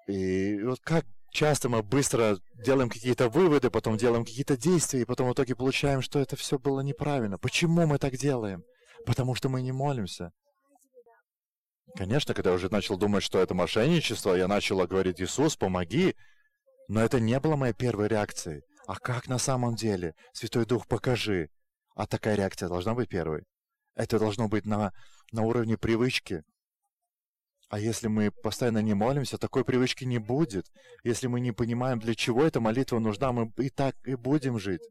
и 0.07 0.61
вот 0.63 0.79
как 0.81 1.05
часто 1.31 1.69
мы 1.69 1.83
быстро 1.83 2.37
делаем 2.53 2.89
какие-то 2.89 3.29
выводы, 3.29 3.69
потом 3.69 3.97
делаем 3.97 4.25
какие-то 4.25 4.57
действия, 4.57 5.01
и 5.01 5.05
потом 5.05 5.29
в 5.29 5.33
итоге 5.33 5.55
получаем, 5.55 6.01
что 6.01 6.19
это 6.19 6.35
все 6.35 6.57
было 6.57 6.81
неправильно. 6.81 7.37
Почему 7.37 7.85
мы 7.85 7.97
так 7.97 8.15
делаем? 8.17 8.63
Потому 9.05 9.35
что 9.35 9.49
мы 9.49 9.61
не 9.61 9.71
молимся. 9.71 10.31
Конечно, 11.95 12.33
когда 12.33 12.51
я 12.51 12.55
уже 12.55 12.69
начал 12.69 12.97
думать, 12.97 13.23
что 13.23 13.39
это 13.39 13.53
мошенничество, 13.53 14.35
я 14.35 14.47
начал 14.47 14.85
говорить, 14.85 15.21
Иисус, 15.21 15.55
помоги. 15.55 16.15
Но 16.89 17.01
это 17.01 17.19
не 17.19 17.39
было 17.39 17.55
моей 17.55 17.73
первой 17.73 18.07
реакцией. 18.07 18.63
А 18.87 18.95
как 18.95 19.27
на 19.27 19.37
самом 19.37 19.75
деле? 19.75 20.15
Святой 20.33 20.65
Дух, 20.65 20.87
покажи. 20.87 21.49
А 21.95 22.07
такая 22.07 22.35
реакция 22.35 22.67
должна 22.67 22.95
быть 22.95 23.09
первой. 23.09 23.43
Это 23.95 24.17
должно 24.17 24.47
быть 24.47 24.65
на, 24.65 24.91
на 25.31 25.43
уровне 25.43 25.77
привычки. 25.77 26.41
А 27.69 27.79
если 27.79 28.07
мы 28.07 28.31
постоянно 28.31 28.81
не 28.81 28.95
молимся, 28.95 29.37
такой 29.37 29.63
привычки 29.63 30.03
не 30.03 30.17
будет. 30.17 30.65
Если 31.03 31.27
мы 31.27 31.39
не 31.39 31.51
понимаем, 31.51 31.99
для 31.99 32.15
чего 32.15 32.43
эта 32.43 32.59
молитва 32.59 32.97
нужна, 32.97 33.31
мы 33.31 33.51
и 33.57 33.69
так 33.69 33.95
и 34.07 34.15
будем 34.15 34.57
жить. 34.57 34.81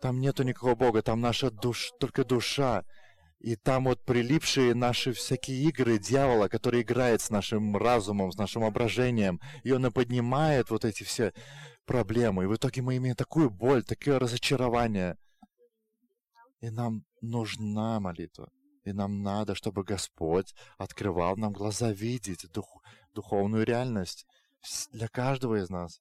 Там 0.00 0.18
нету 0.18 0.44
никакого 0.44 0.76
Бога, 0.76 1.02
там 1.02 1.20
наша 1.20 1.50
душа, 1.50 1.94
только 2.00 2.24
душа. 2.24 2.84
И 3.40 3.56
там 3.56 3.84
вот 3.84 4.04
прилипшие 4.04 4.74
наши 4.74 5.14
всякие 5.14 5.62
игры 5.62 5.98
дьявола, 5.98 6.48
который 6.48 6.82
играет 6.82 7.22
с 7.22 7.30
нашим 7.30 7.74
разумом, 7.74 8.32
с 8.32 8.36
нашим 8.36 8.62
воображением. 8.62 9.40
И 9.62 9.72
он 9.72 9.86
и 9.86 9.90
поднимает 9.90 10.68
вот 10.68 10.84
эти 10.84 11.04
все 11.04 11.32
проблемы. 11.86 12.44
И 12.44 12.46
в 12.46 12.54
итоге 12.54 12.82
мы 12.82 12.98
имеем 12.98 13.16
такую 13.16 13.48
боль, 13.48 13.82
такое 13.82 14.18
разочарование. 14.18 15.16
И 16.60 16.68
нам 16.68 17.04
нужна 17.22 17.98
молитва. 17.98 18.50
И 18.84 18.92
нам 18.92 19.22
надо, 19.22 19.54
чтобы 19.54 19.84
Господь 19.84 20.54
открывал 20.76 21.36
нам 21.36 21.54
глаза 21.54 21.92
видеть 21.92 22.46
дух, 22.52 22.82
духовную 23.14 23.64
реальность 23.64 24.26
для 24.92 25.08
каждого 25.08 25.62
из 25.62 25.70
нас. 25.70 25.98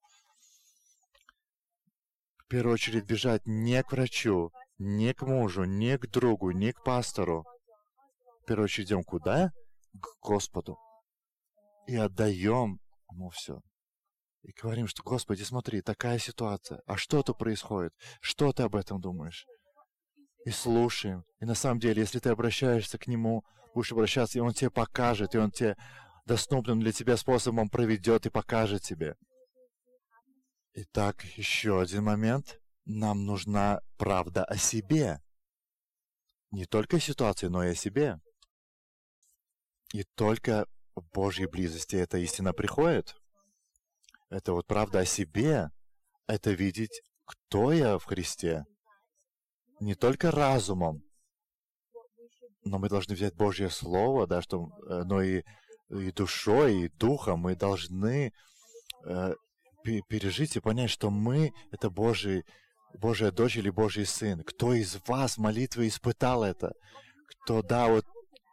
В 2.37 2.47
первую 2.47 2.73
очередь 2.73 3.05
бежать 3.05 3.43
не 3.45 3.81
к 3.81 3.93
врачу, 3.93 4.51
не 4.79 5.13
к 5.13 5.21
мужу, 5.21 5.65
не 5.65 5.97
к 5.97 6.07
другу, 6.07 6.51
не 6.51 6.73
к 6.73 6.83
пастору. 6.83 7.45
В 8.41 8.45
первую 8.45 8.65
очередь 8.65 8.87
идем 8.87 9.03
куда? 9.03 9.51
К 9.93 10.07
Господу. 10.21 10.77
И 11.85 11.95
отдаем 11.95 12.79
ему 13.11 13.29
все. 13.29 13.61
И 14.41 14.51
говорим, 14.51 14.87
что, 14.87 15.03
Господи, 15.03 15.43
смотри, 15.43 15.81
такая 15.81 16.17
ситуация. 16.17 16.81
А 16.87 16.97
что 16.97 17.21
то 17.21 17.33
происходит? 17.33 17.93
Что 18.21 18.51
ты 18.53 18.63
об 18.63 18.75
этом 18.75 18.99
думаешь? 18.99 19.45
и 20.45 20.51
слушаем. 20.51 21.23
И 21.39 21.45
на 21.45 21.55
самом 21.55 21.79
деле, 21.79 22.01
если 22.01 22.19
ты 22.19 22.29
обращаешься 22.29 22.97
к 22.97 23.07
Нему, 23.07 23.43
будешь 23.73 23.91
обращаться, 23.91 24.37
и 24.37 24.41
Он 24.41 24.53
тебе 24.53 24.69
покажет, 24.69 25.35
и 25.35 25.37
Он 25.37 25.51
тебе 25.51 25.75
доступным 26.25 26.79
для 26.79 26.91
тебя 26.91 27.17
способом 27.17 27.69
проведет 27.69 28.25
и 28.25 28.29
покажет 28.29 28.81
тебе. 28.81 29.15
Итак, 30.73 31.23
еще 31.35 31.81
один 31.81 32.03
момент. 32.03 32.58
Нам 32.85 33.25
нужна 33.25 33.81
правда 33.97 34.43
о 34.45 34.57
себе. 34.57 35.21
Не 36.51 36.65
только 36.65 36.99
ситуации, 36.99 37.47
но 37.47 37.63
и 37.63 37.69
о 37.69 37.75
себе. 37.75 38.19
И 39.93 40.03
только 40.15 40.65
в 40.95 41.03
Божьей 41.13 41.47
близости 41.47 41.95
эта 41.95 42.17
истина 42.17 42.53
приходит. 42.53 43.15
Это 44.29 44.53
вот 44.53 44.67
правда 44.67 44.99
о 44.99 45.05
себе. 45.05 45.69
Это 46.27 46.51
видеть, 46.51 47.01
кто 47.25 47.71
я 47.71 47.97
в 47.97 48.05
Христе 48.05 48.65
не 49.79 49.95
только 49.95 50.31
разумом, 50.31 51.03
но 52.63 52.77
мы 52.77 52.89
должны 52.89 53.15
взять 53.15 53.35
Божье 53.35 53.69
Слово, 53.69 54.27
да, 54.27 54.41
что, 54.41 54.69
э, 54.87 55.03
но 55.05 55.21
и, 55.21 55.43
и 55.89 56.11
душой, 56.11 56.81
и 56.83 56.89
духом 56.89 57.39
мы 57.39 57.55
должны 57.55 58.33
э, 59.05 59.33
пережить 59.83 60.55
и 60.55 60.59
понять, 60.59 60.89
что 60.89 61.09
мы— 61.09 61.53
это 61.71 61.89
Божий, 61.89 62.45
Божья 62.93 63.31
дочь 63.31 63.57
или 63.57 63.69
Божий 63.69 64.05
сын. 64.05 64.43
Кто 64.43 64.73
из 64.73 64.97
вас 65.07 65.35
в 65.35 65.41
молитве 65.41 65.87
испытал 65.87 66.43
это? 66.43 66.73
Кто, 67.43 67.61
да, 67.61 67.87
вот 67.87 68.05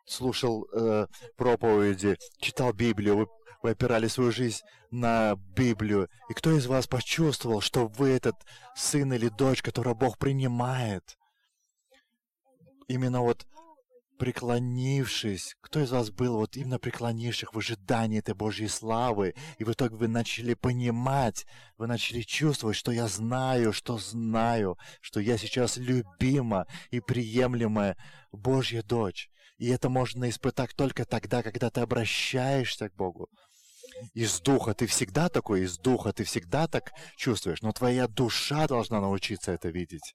слушал 0.07 0.69
э, 0.73 1.07
проповеди, 1.37 2.17
читал 2.39 2.73
Библию, 2.73 3.17
вы, 3.17 3.27
вы 3.63 3.71
опирали 3.71 4.07
свою 4.07 4.31
жизнь 4.31 4.63
на 4.91 5.35
Библию. 5.57 6.09
И 6.29 6.35
кто 6.35 6.53
из 6.53 6.67
вас 6.67 6.87
почувствовал, 6.87 7.61
что 7.61 7.87
вы 7.87 8.11
этот 8.11 8.37
сын 8.75 9.13
или 9.13 9.29
дочь, 9.29 9.63
которого 9.63 9.95
Бог 9.95 10.19
принимает? 10.19 11.19
Именно 12.89 13.21
вот 13.23 13.47
преклонившись, 14.19 15.57
кто 15.61 15.81
из 15.81 15.91
вас 15.91 16.11
был 16.11 16.37
вот 16.37 16.57
именно 16.57 16.79
преклонивших 16.79 17.55
в 17.55 17.59
ожидании 17.59 18.19
этой 18.19 18.35
Божьей 18.35 18.69
славы, 18.69 19.35
и 19.59 19.65
в 19.65 19.73
итоге 19.73 19.97
вы 19.97 20.09
начали 20.09 20.55
понимать, 20.55 21.47
вы 21.79 21.87
начали 21.87 22.23
чувствовать, 22.23 22.77
что 22.77 22.93
я 22.93 23.09
знаю, 23.09 23.73
что 23.73 23.99
знаю, 23.99 24.79
что 25.01 25.21
я 25.21 25.39
сейчас 25.39 25.77
любима 25.77 26.67
и 26.91 27.01
приемлемая 27.01 27.97
Божья 28.33 28.83
дочь. 28.83 29.31
И 29.59 29.69
это 29.69 29.89
можно 29.89 30.29
испытать 30.29 30.75
только 30.77 31.05
тогда, 31.05 31.43
когда 31.43 31.71
ты 31.71 31.81
обращаешься 31.81 32.89
к 32.89 32.95
Богу. 32.95 33.29
Из 34.13 34.41
духа 34.41 34.75
ты 34.75 34.87
всегда 34.87 35.29
такой, 35.29 35.63
из 35.63 35.79
духа 35.79 36.13
ты 36.13 36.25
всегда 36.25 36.69
так 36.69 36.93
чувствуешь, 37.17 37.63
но 37.63 37.73
твоя 37.73 38.07
душа 38.09 38.67
должна 38.67 39.01
научиться 39.01 39.53
это 39.53 39.71
видеть. 39.71 40.15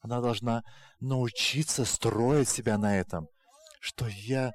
Она 0.00 0.20
должна 0.20 0.62
научиться 1.00 1.84
строить 1.84 2.48
себя 2.48 2.78
на 2.78 2.98
этом, 2.98 3.28
что 3.80 4.06
я, 4.06 4.52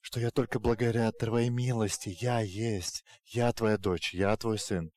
что 0.00 0.20
я 0.20 0.30
только 0.30 0.60
благодаря 0.60 1.10
Твоей 1.12 1.50
милости, 1.50 2.16
я 2.20 2.40
есть, 2.40 3.04
я 3.24 3.52
Твоя 3.52 3.78
дочь, 3.78 4.14
я 4.14 4.36
Твой 4.36 4.58
сын. 4.58 4.90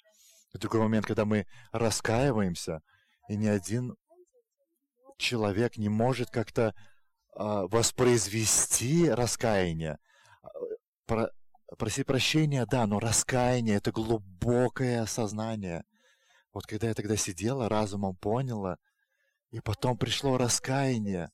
В 0.53 0.59
такой 0.59 0.79
момент, 0.79 1.07
когда 1.07 1.25
мы 1.25 1.47
раскаиваемся, 1.71 2.81
и 3.27 3.35
ни 3.35 3.47
один 3.47 3.95
человек 5.17 5.77
не 5.77 5.89
может 5.89 6.29
как-то 6.29 6.63
э, 6.65 6.73
воспроизвести 7.35 9.09
раскаяние. 9.09 9.97
Про, 11.07 11.31
просить 11.79 12.05
прощения, 12.05 12.65
да, 12.67 12.85
но 12.85 12.99
раскаяние— 12.99 13.75
это 13.77 13.91
глубокое 13.91 15.01
осознание. 15.01 15.83
Вот 16.53 16.67
когда 16.67 16.89
я 16.89 16.93
тогда 16.93 17.15
сидела, 17.15 17.69
разумом 17.69 18.15
поняла— 18.15 18.77
и 19.53 19.61
потом 19.61 19.97
пришло 19.97 20.37
раскаяние. 20.37 21.29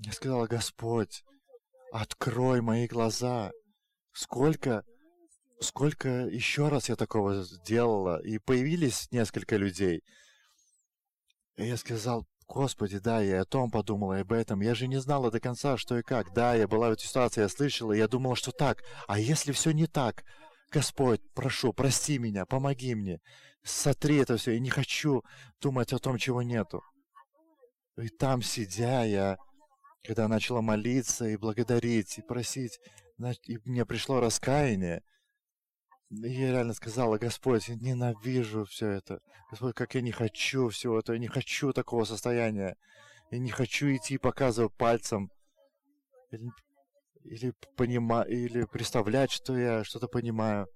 Я 0.00 0.12
сказала, 0.12 0.46
Господь, 0.46 1.22
открой 1.92 2.62
мои 2.62 2.86
глаза. 2.88 3.52
Сколько, 4.14 4.82
сколько 5.60 6.08
еще 6.08 6.68
раз 6.68 6.88
я 6.88 6.96
такого 6.96 7.42
сделала? 7.42 8.18
И 8.22 8.38
появились 8.38 9.10
несколько 9.10 9.56
людей. 9.56 10.02
И 11.56 11.66
я 11.66 11.76
сказал, 11.76 12.26
Господи, 12.48 12.98
да, 12.98 13.20
я 13.20 13.42
о 13.42 13.44
том 13.44 13.70
подумала, 13.70 14.18
об 14.18 14.32
этом. 14.32 14.62
Я 14.62 14.74
же 14.74 14.88
не 14.88 14.98
знала 14.98 15.30
до 15.30 15.38
конца, 15.38 15.76
что 15.76 15.98
и 15.98 16.02
как. 16.02 16.32
Да, 16.32 16.54
я 16.54 16.66
была 16.66 16.88
в 16.88 16.92
этой 16.92 17.04
ситуации, 17.04 17.42
я 17.42 17.48
слышала, 17.50 17.92
я 17.92 18.08
думала, 18.08 18.36
что 18.36 18.52
так. 18.52 18.82
А 19.06 19.18
если 19.18 19.52
все 19.52 19.72
не 19.72 19.86
так? 19.86 20.24
Господь, 20.70 21.20
прошу, 21.34 21.74
прости 21.74 22.16
меня, 22.16 22.46
помоги 22.46 22.94
мне. 22.94 23.20
Сотри 23.62 24.16
это 24.16 24.38
все. 24.38 24.52
Я 24.52 24.60
не 24.60 24.70
хочу 24.70 25.22
думать 25.60 25.92
о 25.92 25.98
том, 25.98 26.16
чего 26.16 26.40
нету. 26.40 26.82
И 27.96 28.08
там, 28.08 28.42
сидя, 28.42 29.04
я, 29.04 29.38
когда 30.02 30.28
начала 30.28 30.62
молиться 30.62 31.26
и 31.26 31.36
благодарить, 31.36 32.18
и 32.18 32.22
просить, 32.22 32.80
и 33.46 33.58
мне 33.64 33.84
пришло 33.84 34.20
раскаяние, 34.20 35.02
я 36.10 36.52
реально 36.52 36.74
сказала, 36.74 37.16
Господь, 37.18 37.68
я 37.68 37.74
ненавижу 37.76 38.64
все 38.64 38.88
это. 38.88 39.20
Господь, 39.50 39.74
как 39.74 39.94
я 39.94 40.02
не 40.02 40.12
хочу 40.12 40.68
всего 40.68 40.98
этого, 40.98 41.14
я 41.14 41.20
не 41.20 41.28
хочу 41.28 41.72
такого 41.72 42.04
состояния. 42.04 42.76
Я 43.30 43.38
не 43.38 43.50
хочу 43.50 43.86
идти 43.94 44.18
показывать 44.18 44.74
пальцем 44.76 45.30
или, 46.30 46.50
или, 47.24 47.54
понима, 47.76 48.22
или 48.22 48.64
представлять, 48.64 49.30
что 49.30 49.56
я 49.56 49.84
что-то 49.84 50.06
понимаю. 50.06 50.66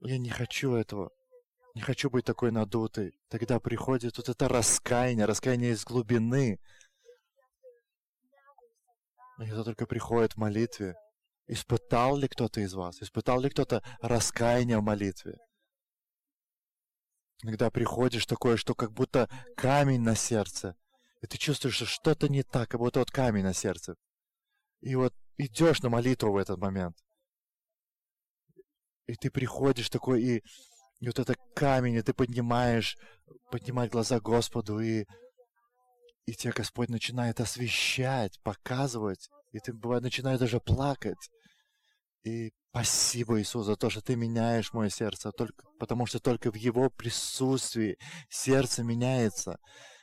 Я 0.00 0.18
не 0.18 0.28
хочу 0.28 0.74
этого. 0.74 1.10
Не 1.74 1.80
хочу 1.80 2.10
быть 2.10 2.24
такой 2.24 2.50
надутой. 2.50 3.18
Тогда 3.28 3.58
приходит 3.58 4.16
вот 4.18 4.28
это 4.28 4.48
раскаяние, 4.48 5.24
раскаяние 5.24 5.72
из 5.72 5.84
глубины. 5.84 6.60
И 9.38 9.44
это 9.44 9.64
только 9.64 9.86
приходит 9.86 10.34
в 10.34 10.36
молитве. 10.36 10.94
Испытал 11.46 12.16
ли 12.16 12.28
кто-то 12.28 12.60
из 12.60 12.74
вас? 12.74 13.02
Испытал 13.02 13.40
ли 13.40 13.48
кто-то 13.48 13.82
раскаяние 14.00 14.78
в 14.78 14.82
молитве? 14.82 15.38
Иногда 17.42 17.70
приходишь 17.70 18.26
такое, 18.26 18.56
что 18.56 18.74
как 18.74 18.92
будто 18.92 19.28
камень 19.56 20.00
на 20.00 20.14
сердце. 20.14 20.76
И 21.22 21.26
ты 21.26 21.38
чувствуешь, 21.38 21.74
что 21.74 21.86
что-то 21.86 22.28
не 22.28 22.42
так, 22.42 22.68
как 22.68 22.80
будто 22.80 23.00
вот 23.00 23.10
камень 23.10 23.42
на 23.42 23.54
сердце. 23.54 23.96
И 24.80 24.94
вот 24.94 25.14
идешь 25.38 25.82
на 25.82 25.88
молитву 25.88 26.32
в 26.32 26.36
этот 26.36 26.58
момент. 26.58 26.96
И 29.06 29.14
ты 29.14 29.30
приходишь 29.30 29.90
такой, 29.90 30.22
и 30.22 30.44
и 31.02 31.06
вот 31.08 31.18
это 31.18 31.34
камень, 31.54 31.96
и 31.96 32.02
ты 32.02 32.14
поднимаешь, 32.14 32.96
поднимать 33.50 33.90
глаза 33.90 34.20
Господу, 34.20 34.78
и, 34.78 35.04
и 36.26 36.32
тебя 36.32 36.52
Господь 36.52 36.90
начинает 36.90 37.40
освещать, 37.40 38.40
показывать, 38.44 39.28
и 39.50 39.58
ты, 39.58 39.72
бывает, 39.72 40.04
начинаешь 40.04 40.38
даже 40.38 40.60
плакать. 40.60 41.18
И 42.22 42.52
спасибо, 42.70 43.40
Иисус, 43.40 43.66
за 43.66 43.74
то, 43.74 43.90
что 43.90 44.00
ты 44.00 44.14
меняешь 44.14 44.72
мое 44.72 44.90
сердце, 44.90 45.32
только, 45.32 45.66
потому 45.80 46.06
что 46.06 46.20
только 46.20 46.52
в 46.52 46.54
Его 46.54 46.88
присутствии 46.88 47.98
сердце 48.30 48.84
меняется, 48.84 49.58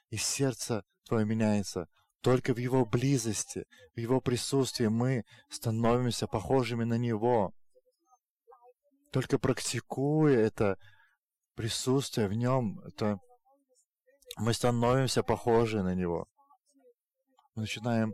и 0.09 0.17
сердце 0.17 0.83
твое 1.07 1.25
меняется. 1.25 1.87
Только 2.21 2.53
в 2.53 2.57
Его 2.57 2.85
близости, 2.85 3.63
в 3.95 3.99
Его 4.01 4.19
присутствии 4.19 4.87
мы 4.87 5.23
становимся 5.49 6.27
похожими 6.27 6.83
на 6.83 6.97
Него. 6.97 7.53
Только 9.11 9.39
практикуя 9.39 10.37
это 10.39 10.77
присутствие 11.55 12.27
в 12.27 12.33
нем, 12.33 12.79
это 12.85 13.19
мы 14.37 14.53
становимся 14.53 15.23
похожи 15.23 15.81
на 15.81 15.95
него. 15.95 16.27
Мы 17.55 17.63
начинаем 17.63 18.13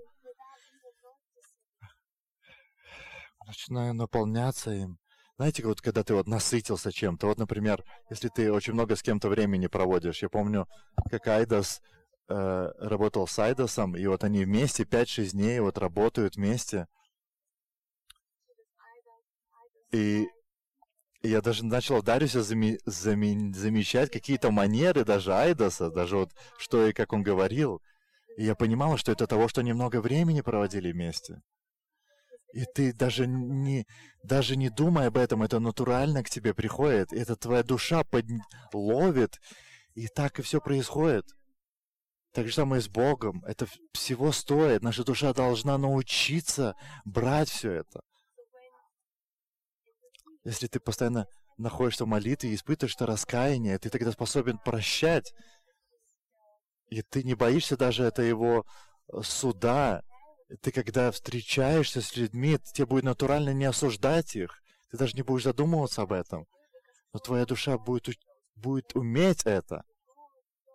начинаем 3.45 3.97
наполняться 3.97 4.71
им. 4.71 4.97
Знаете, 5.38 5.65
вот 5.65 5.81
когда 5.81 6.03
ты 6.03 6.13
вот 6.13 6.27
насытился 6.27 6.91
чем-то, 6.91 7.27
вот, 7.27 7.38
например, 7.38 7.84
если 8.10 8.29
ты 8.29 8.51
очень 8.51 8.73
много 8.73 8.95
с 8.95 9.03
кем-то 9.03 9.27
времени 9.27 9.67
проводишь, 9.67 10.21
я 10.21 10.29
помню, 10.29 10.67
как 11.12 11.27
Айдас 11.27 11.81
э, 12.29 12.71
работал 12.79 13.27
с 13.27 13.38
Айдасом, 13.38 13.97
и 13.97 14.05
вот 14.08 14.23
они 14.23 14.45
вместе 14.45 14.84
5-6 14.84 15.31
дней 15.31 15.60
вот 15.60 15.77
работают 15.77 16.38
вместе. 16.38 16.88
И 19.91 20.27
я 21.27 21.41
даже 21.41 21.65
начал 21.65 22.01
Дариуса 22.01 22.43
зами 22.43 22.79
зами 22.85 23.53
замечать 23.53 24.11
какие-то 24.11 24.51
манеры 24.51 25.05
даже 25.05 25.33
Айдаса, 25.33 25.89
даже 25.89 26.17
вот 26.17 26.31
что 26.57 26.88
и 26.88 26.93
как 26.93 27.13
он 27.13 27.23
говорил. 27.23 27.81
И 28.38 28.43
я 28.43 28.55
понимал, 28.55 28.97
что 28.97 29.11
это 29.11 29.27
того, 29.27 29.47
что 29.47 29.61
немного 29.61 30.01
времени 30.01 30.41
проводили 30.41 30.91
вместе. 30.91 31.41
И 32.53 32.63
ты 32.73 32.93
даже 32.93 33.27
не, 33.27 33.85
даже 34.23 34.55
не 34.55 34.69
думая 34.69 35.07
об 35.07 35.17
этом, 35.17 35.43
это 35.43 35.59
натурально 35.59 36.23
к 36.23 36.29
тебе 36.29 36.53
приходит. 36.53 37.11
Это 37.11 37.35
твоя 37.35 37.63
душа 37.63 38.03
под... 38.03 38.25
ловит, 38.73 39.39
и 39.93 40.07
так 40.07 40.39
и 40.39 40.41
все 40.41 40.61
происходит. 40.61 41.25
Так 42.33 42.47
же 42.47 42.53
самое 42.53 42.81
с 42.81 42.89
Богом. 42.89 43.43
Это 43.45 43.67
всего 43.93 44.31
стоит. 44.31 44.83
Наша 44.83 45.03
душа 45.03 45.33
должна 45.33 45.77
научиться 45.77 46.75
брать 47.05 47.49
все 47.49 47.71
это. 47.71 48.01
Если 50.45 50.67
ты 50.67 50.79
постоянно 50.79 51.27
находишься 51.58 52.05
в 52.05 52.08
молитве 52.08 52.51
и 52.51 52.55
испытываешь 52.55 52.95
это 52.95 53.08
раскаяние, 53.08 53.79
ты 53.79 53.89
тогда 53.89 54.12
способен 54.12 54.60
прощать. 54.60 55.34
И 56.89 57.01
ты 57.01 57.23
не 57.23 57.34
боишься 57.34 57.75
даже 57.75 58.03
это 58.03 58.21
его 58.21 58.63
э, 59.12 59.21
суда. 59.23 60.03
Ты 60.62 60.71
когда 60.71 61.12
встречаешься 61.12 62.01
с 62.01 62.15
людьми, 62.15 62.60
тебе 62.73 62.86
будет 62.86 63.05
натурально 63.05 63.53
не 63.53 63.65
осуждать 63.65 64.36
их. 64.36 64.62
Ты 64.91 64.97
даже 64.97 65.15
не 65.15 65.23
будешь 65.23 65.43
задумываться 65.43 66.03
об 66.03 66.12
этом. 66.12 66.45
Но 67.12 67.19
твоя 67.19 67.47
душа 67.47 67.79
будет, 67.79 68.19
будет 68.55 68.95
уметь 68.95 69.45
это. 69.45 69.84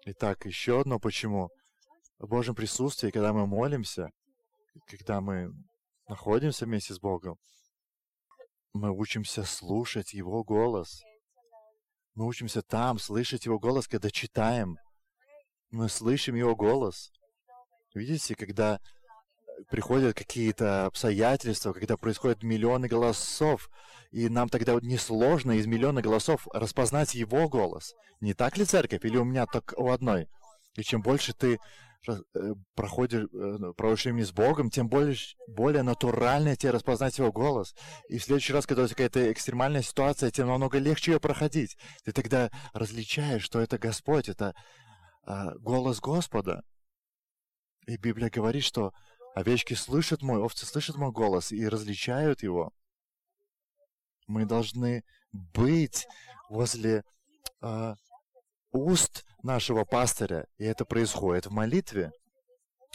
Итак, 0.04 0.46
еще 0.46 0.80
одно 0.80 0.98
почему. 0.98 1.50
В 2.18 2.26
Божьем 2.26 2.56
присутствии, 2.56 3.12
когда 3.12 3.32
мы 3.32 3.46
молимся, 3.46 4.10
когда 4.88 5.20
мы 5.20 5.52
находимся 6.08 6.66
вместе 6.66 6.92
с 6.92 6.98
Богом, 6.98 7.38
мы 8.72 8.90
учимся 8.90 9.44
слушать 9.44 10.14
Его 10.14 10.44
голос. 10.44 11.02
Мы 12.14 12.26
учимся 12.26 12.62
там 12.62 12.98
слышать 12.98 13.46
Его 13.46 13.58
голос, 13.58 13.88
когда 13.88 14.10
читаем. 14.10 14.76
Мы 15.70 15.88
слышим 15.88 16.34
Его 16.34 16.54
голос. 16.54 17.10
Видите, 17.94 18.34
когда 18.34 18.80
приходят 19.70 20.16
какие-то 20.16 20.86
обстоятельства, 20.86 21.72
когда 21.72 21.96
происходят 21.96 22.42
миллионы 22.42 22.88
голосов, 22.88 23.68
и 24.10 24.28
нам 24.28 24.48
тогда 24.48 24.78
несложно 24.80 25.52
из 25.52 25.66
миллиона 25.66 26.02
голосов 26.02 26.46
распознать 26.52 27.14
Его 27.14 27.48
голос. 27.48 27.94
Не 28.20 28.34
так 28.34 28.56
ли 28.56 28.64
церковь? 28.64 29.04
Или 29.04 29.16
у 29.16 29.24
меня 29.24 29.46
так 29.46 29.74
у 29.76 29.90
одной? 29.90 30.28
И 30.76 30.82
чем 30.82 31.02
больше 31.02 31.32
ты 31.32 31.58
Э, 31.58 31.89
проходишь, 32.74 33.28
э, 33.32 33.72
проводишь 33.76 34.04
времени 34.04 34.22
с 34.22 34.32
Богом, 34.32 34.70
тем 34.70 34.88
более, 34.88 35.16
более 35.48 35.82
натурально 35.82 36.56
тебе 36.56 36.72
распознать 36.72 37.18
его 37.18 37.32
голос. 37.32 37.74
И 38.08 38.18
в 38.18 38.24
следующий 38.24 38.52
раз, 38.52 38.66
когда 38.66 38.84
у 38.84 38.86
тебя 38.86 38.96
какая-то 38.96 39.32
экстремальная 39.32 39.82
ситуация, 39.82 40.30
тем 40.30 40.48
намного 40.48 40.78
легче 40.78 41.12
ее 41.12 41.20
проходить. 41.20 41.76
Ты 42.04 42.12
тогда 42.12 42.50
различаешь, 42.72 43.42
что 43.42 43.60
это 43.60 43.78
Господь, 43.78 44.28
это 44.28 44.54
а, 45.24 45.54
голос 45.58 46.00
Господа. 46.00 46.62
И 47.86 47.96
Библия 47.96 48.30
говорит, 48.30 48.64
что 48.64 48.92
Овечки 49.34 49.74
слышат 49.74 50.22
мой, 50.22 50.40
овцы 50.40 50.66
слышат 50.66 50.96
мой 50.96 51.12
голос 51.12 51.52
и 51.52 51.68
различают 51.68 52.42
его. 52.42 52.72
Мы 54.26 54.44
должны 54.44 55.04
быть 55.32 56.06
возле 56.48 57.04
э, 57.62 57.94
уст 58.72 59.24
нашего 59.42 59.84
пастыря, 59.84 60.46
и 60.58 60.64
это 60.64 60.84
происходит 60.84 61.46
в 61.46 61.50
молитве. 61.50 62.12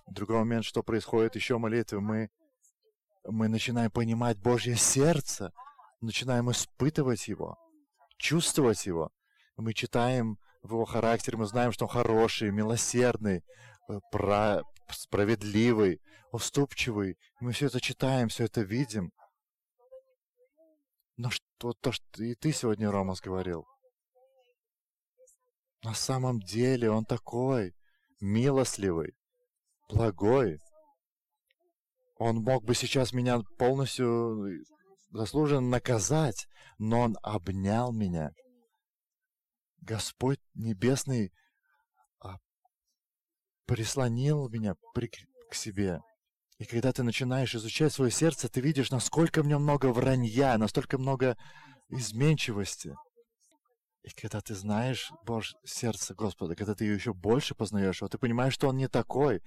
Другой 0.08 0.40
момент, 0.40 0.66
что 0.66 0.84
происходит 0.84 1.36
еще 1.36 1.56
в 1.56 1.60
молитве, 1.60 2.00
мы, 2.00 2.30
мы 3.24 3.48
начинаем 3.48 3.92
понимать 3.92 4.38
Божье 4.38 4.76
сердце, 4.76 5.52
начинаем 6.02 6.52
испытывать 6.52 7.28
его, 7.28 7.58
чувствовать 8.18 8.86
его. 8.86 9.12
Мы 9.58 9.74
читаем 9.74 10.38
в 10.62 10.74
его 10.74 10.86
характере, 10.86 11.38
мы 11.38 11.46
знаем, 11.46 11.72
что 11.72 11.86
он 11.86 11.90
хороший, 11.90 12.52
милосердный, 12.52 13.44
э, 13.90 14.00
про, 14.12 14.62
справедливый, 14.90 16.02
уступчивый. 16.32 17.18
Мы 17.40 17.52
все 17.52 17.68
это 17.68 17.80
читаем, 17.80 18.30
все 18.30 18.46
это 18.46 18.62
видим. 18.62 19.12
Но 21.18 21.30
что, 21.30 21.74
то, 21.74 21.92
что 21.92 22.24
и 22.24 22.36
ты 22.36 22.52
сегодня, 22.52 22.92
Ромас, 22.92 23.22
говорил, 23.22 23.66
на 25.86 25.94
самом 25.94 26.40
деле 26.40 26.90
он 26.90 27.06
такой 27.06 27.76
милостливый, 28.20 29.14
благой. 29.88 30.60
Он 32.18 32.38
мог 32.38 32.64
бы 32.64 32.74
сейчас 32.74 33.14
меня 33.14 33.42
полностью 33.60 34.48
э, 34.48 34.64
заслуженно 35.12 35.70
наказать, 35.70 36.48
но 36.80 37.02
он 37.02 37.18
обнял 37.22 37.92
меня. 37.92 38.32
Господь 39.82 40.40
Небесный 40.56 41.32
а, 42.20 42.38
прислонил 43.68 44.50
меня 44.50 44.74
к 45.52 45.54
себе. 45.54 46.00
И 46.58 46.66
когда 46.66 46.94
ты 46.94 47.04
начинаешь 47.04 47.54
изучать 47.54 47.94
свое 47.94 48.10
сердце, 48.10 48.50
ты 48.50 48.60
видишь, 48.60 48.90
насколько 48.90 49.44
в 49.44 49.48
нем 49.48 49.62
много 49.62 49.92
вранья, 49.92 50.58
настолько 50.58 50.98
много 50.98 51.38
изменчивости. 51.90 52.96
И 54.06 54.12
когда 54.12 54.40
ты 54.40 54.54
знаешь 54.54 55.12
Божье 55.26 55.58
сердце 55.66 56.14
Господа, 56.14 56.56
когда 56.56 56.76
ты 56.76 56.86
ее 56.86 56.94
еще 56.94 57.12
больше 57.12 57.56
познаешь, 57.56 58.02
вот 58.02 58.12
ты 58.12 58.20
понимаешь, 58.20 58.54
что 58.54 58.68
он 58.68 58.78
не 58.78 58.88
такой. 58.88 59.42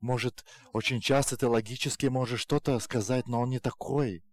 Может, 0.00 0.44
очень 0.72 1.00
часто 1.00 1.36
ты 1.36 1.46
логически 1.46 2.06
можешь 2.06 2.40
что-то 2.40 2.80
сказать, 2.80 3.28
но 3.28 3.40
он 3.40 3.50
не 3.50 3.60
такой. 3.60 4.24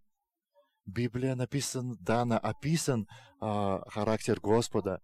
Библия 0.84 1.36
написан, 1.36 1.96
да, 2.00 2.22
она 2.22 2.38
описан 2.38 3.06
э, 3.40 3.78
характер 3.86 4.40
Господа. 4.40 5.00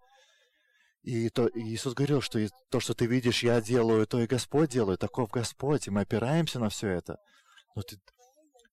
И 1.03 1.29
то 1.29 1.49
Иисус 1.55 1.95
говорил, 1.95 2.21
что 2.21 2.45
то, 2.69 2.81
что 2.81 2.95
ты 2.95 3.07
видишь, 3.07 3.45
я 3.45 3.61
делаю, 3.61 4.09
то 4.09 4.21
и 4.21 4.27
Господь 4.27 4.71
делает, 4.71 4.99
таков 4.99 5.31
Господь, 5.31 5.87
и 5.87 5.91
мы 5.91 6.01
опираемся 6.01 6.59
на 6.59 6.69
все 6.69 6.89
это. 6.89 7.19
Но 7.77 7.83
ты, 7.83 7.99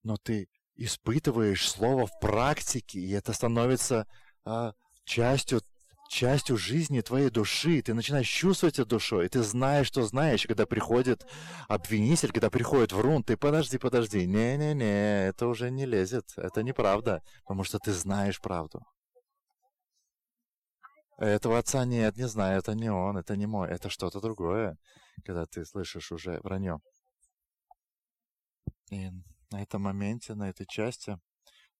но 0.02 0.16
ты 0.16 0.48
испытываешь 0.74 1.70
Слово 1.70 2.06
в 2.08 2.18
практике, 2.20 2.98
и 2.98 3.10
это 3.12 3.32
становится 3.32 4.08
а, 4.44 4.72
частью 5.04 5.60
частью 6.12 6.58
жизни 6.58 7.00
твоей 7.00 7.30
души. 7.30 7.80
Ты 7.82 7.94
начинаешь 7.94 8.28
чувствовать 8.28 8.78
это 8.78 8.88
душой, 8.88 9.26
и 9.26 9.28
ты 9.28 9.42
знаешь, 9.42 9.86
что 9.86 10.02
знаешь. 10.02 10.46
когда 10.46 10.66
приходит 10.66 11.26
обвинитель, 11.68 12.32
когда 12.32 12.50
приходит 12.50 12.92
врун, 12.92 13.24
ты 13.24 13.36
подожди, 13.36 13.78
подожди. 13.78 14.26
Не-не-не, 14.26 15.28
это 15.28 15.46
уже 15.46 15.70
не 15.70 15.86
лезет. 15.86 16.26
Это 16.36 16.62
неправда, 16.62 17.22
потому 17.44 17.64
что 17.64 17.78
ты 17.78 17.92
знаешь 17.92 18.40
правду. 18.40 18.82
Этого 21.18 21.58
отца 21.58 21.84
нет, 21.84 22.16
не 22.16 22.28
знаю, 22.28 22.58
это 22.58 22.74
не 22.74 22.90
он, 22.90 23.16
это 23.16 23.36
не 23.36 23.46
мой, 23.46 23.68
это 23.68 23.88
что-то 23.88 24.20
другое, 24.20 24.76
когда 25.24 25.46
ты 25.46 25.64
слышишь 25.64 26.12
уже 26.12 26.40
вранье. 26.42 26.78
И 28.90 29.10
на 29.50 29.62
этом 29.62 29.82
моменте, 29.82 30.34
на 30.34 30.50
этой 30.50 30.66
части, 30.66 31.18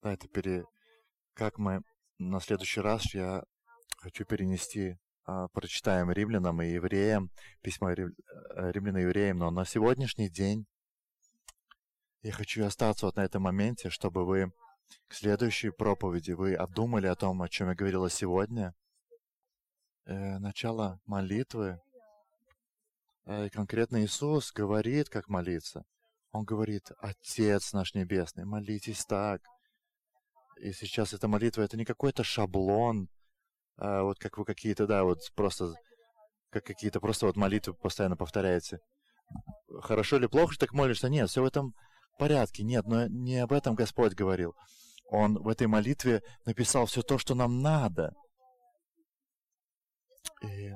да, 0.03 0.12
это 0.12 0.29
пере... 0.29 0.64
как 1.35 1.59
мы 1.59 1.83
на 2.18 2.40
следующий 2.40 2.81
раз 2.81 3.14
я 3.14 3.42
хочу 4.02 4.24
перенести, 4.24 4.98
а, 5.24 5.48
прочитаем 5.48 6.10
римлянам 6.10 6.60
и 6.60 6.70
евреям, 6.70 7.30
письмо 7.62 7.90
э, 7.90 7.94
римлян 8.72 8.98
и 8.98 9.02
евреям, 9.02 9.38
но 9.38 9.50
на 9.50 9.64
сегодняшний 9.64 10.28
день 10.28 10.66
я 12.22 12.32
хочу 12.32 12.64
остаться 12.64 13.06
вот 13.06 13.16
на 13.16 13.24
этом 13.24 13.42
моменте, 13.42 13.90
чтобы 13.90 14.26
вы 14.26 14.52
к 15.08 15.14
следующей 15.14 15.70
проповеди 15.70 16.32
вы 16.32 16.54
обдумали 16.54 17.06
о 17.06 17.14
том, 17.14 17.40
о 17.42 17.48
чем 17.48 17.68
я 17.68 17.74
говорила 17.74 18.10
сегодня. 18.10 18.74
Э, 20.04 20.38
начало 20.38 21.00
молитвы. 21.06 21.80
Э, 23.24 23.48
конкретно 23.50 24.04
Иисус 24.04 24.52
говорит, 24.52 25.08
как 25.08 25.28
молиться. 25.28 25.84
Он 26.32 26.44
говорит, 26.44 26.90
Отец 26.98 27.72
наш 27.72 27.94
Небесный, 27.94 28.44
молитесь 28.44 29.04
так. 29.04 29.42
И 30.56 30.72
сейчас 30.72 31.12
эта 31.12 31.28
молитва, 31.28 31.62
это 31.62 31.76
не 31.76 31.84
какой-то 31.84 32.24
шаблон, 32.24 33.08
а, 33.76 34.02
вот 34.02 34.18
как 34.18 34.38
вы 34.38 34.44
какие-то, 34.44 34.87
да, 34.87 35.04
вот 35.04 35.18
просто, 35.35 35.74
как 36.50 36.64
какие-то 36.64 37.00
просто 37.00 37.26
вот 37.26 37.37
молитвы 37.37 37.74
постоянно 37.74 38.16
повторяете. 38.16 38.80
Хорошо 39.80 40.16
или 40.16 40.26
плохо, 40.26 40.52
что 40.52 40.66
так 40.66 40.74
молишься? 40.74 41.08
Нет, 41.08 41.30
все 41.30 41.42
в 41.42 41.46
этом 41.46 41.74
порядке. 42.18 42.62
Нет, 42.62 42.87
но 42.87 43.06
не 43.06 43.38
об 43.38 43.52
этом 43.52 43.74
Господь 43.74 44.14
говорил. 44.14 44.54
Он 45.06 45.38
в 45.38 45.48
этой 45.48 45.66
молитве 45.66 46.22
написал 46.44 46.87
все 46.87 47.02
то, 47.02 47.18
что 47.18 47.35
нам 47.35 47.61
надо. 47.61 48.14
И, 50.42 50.72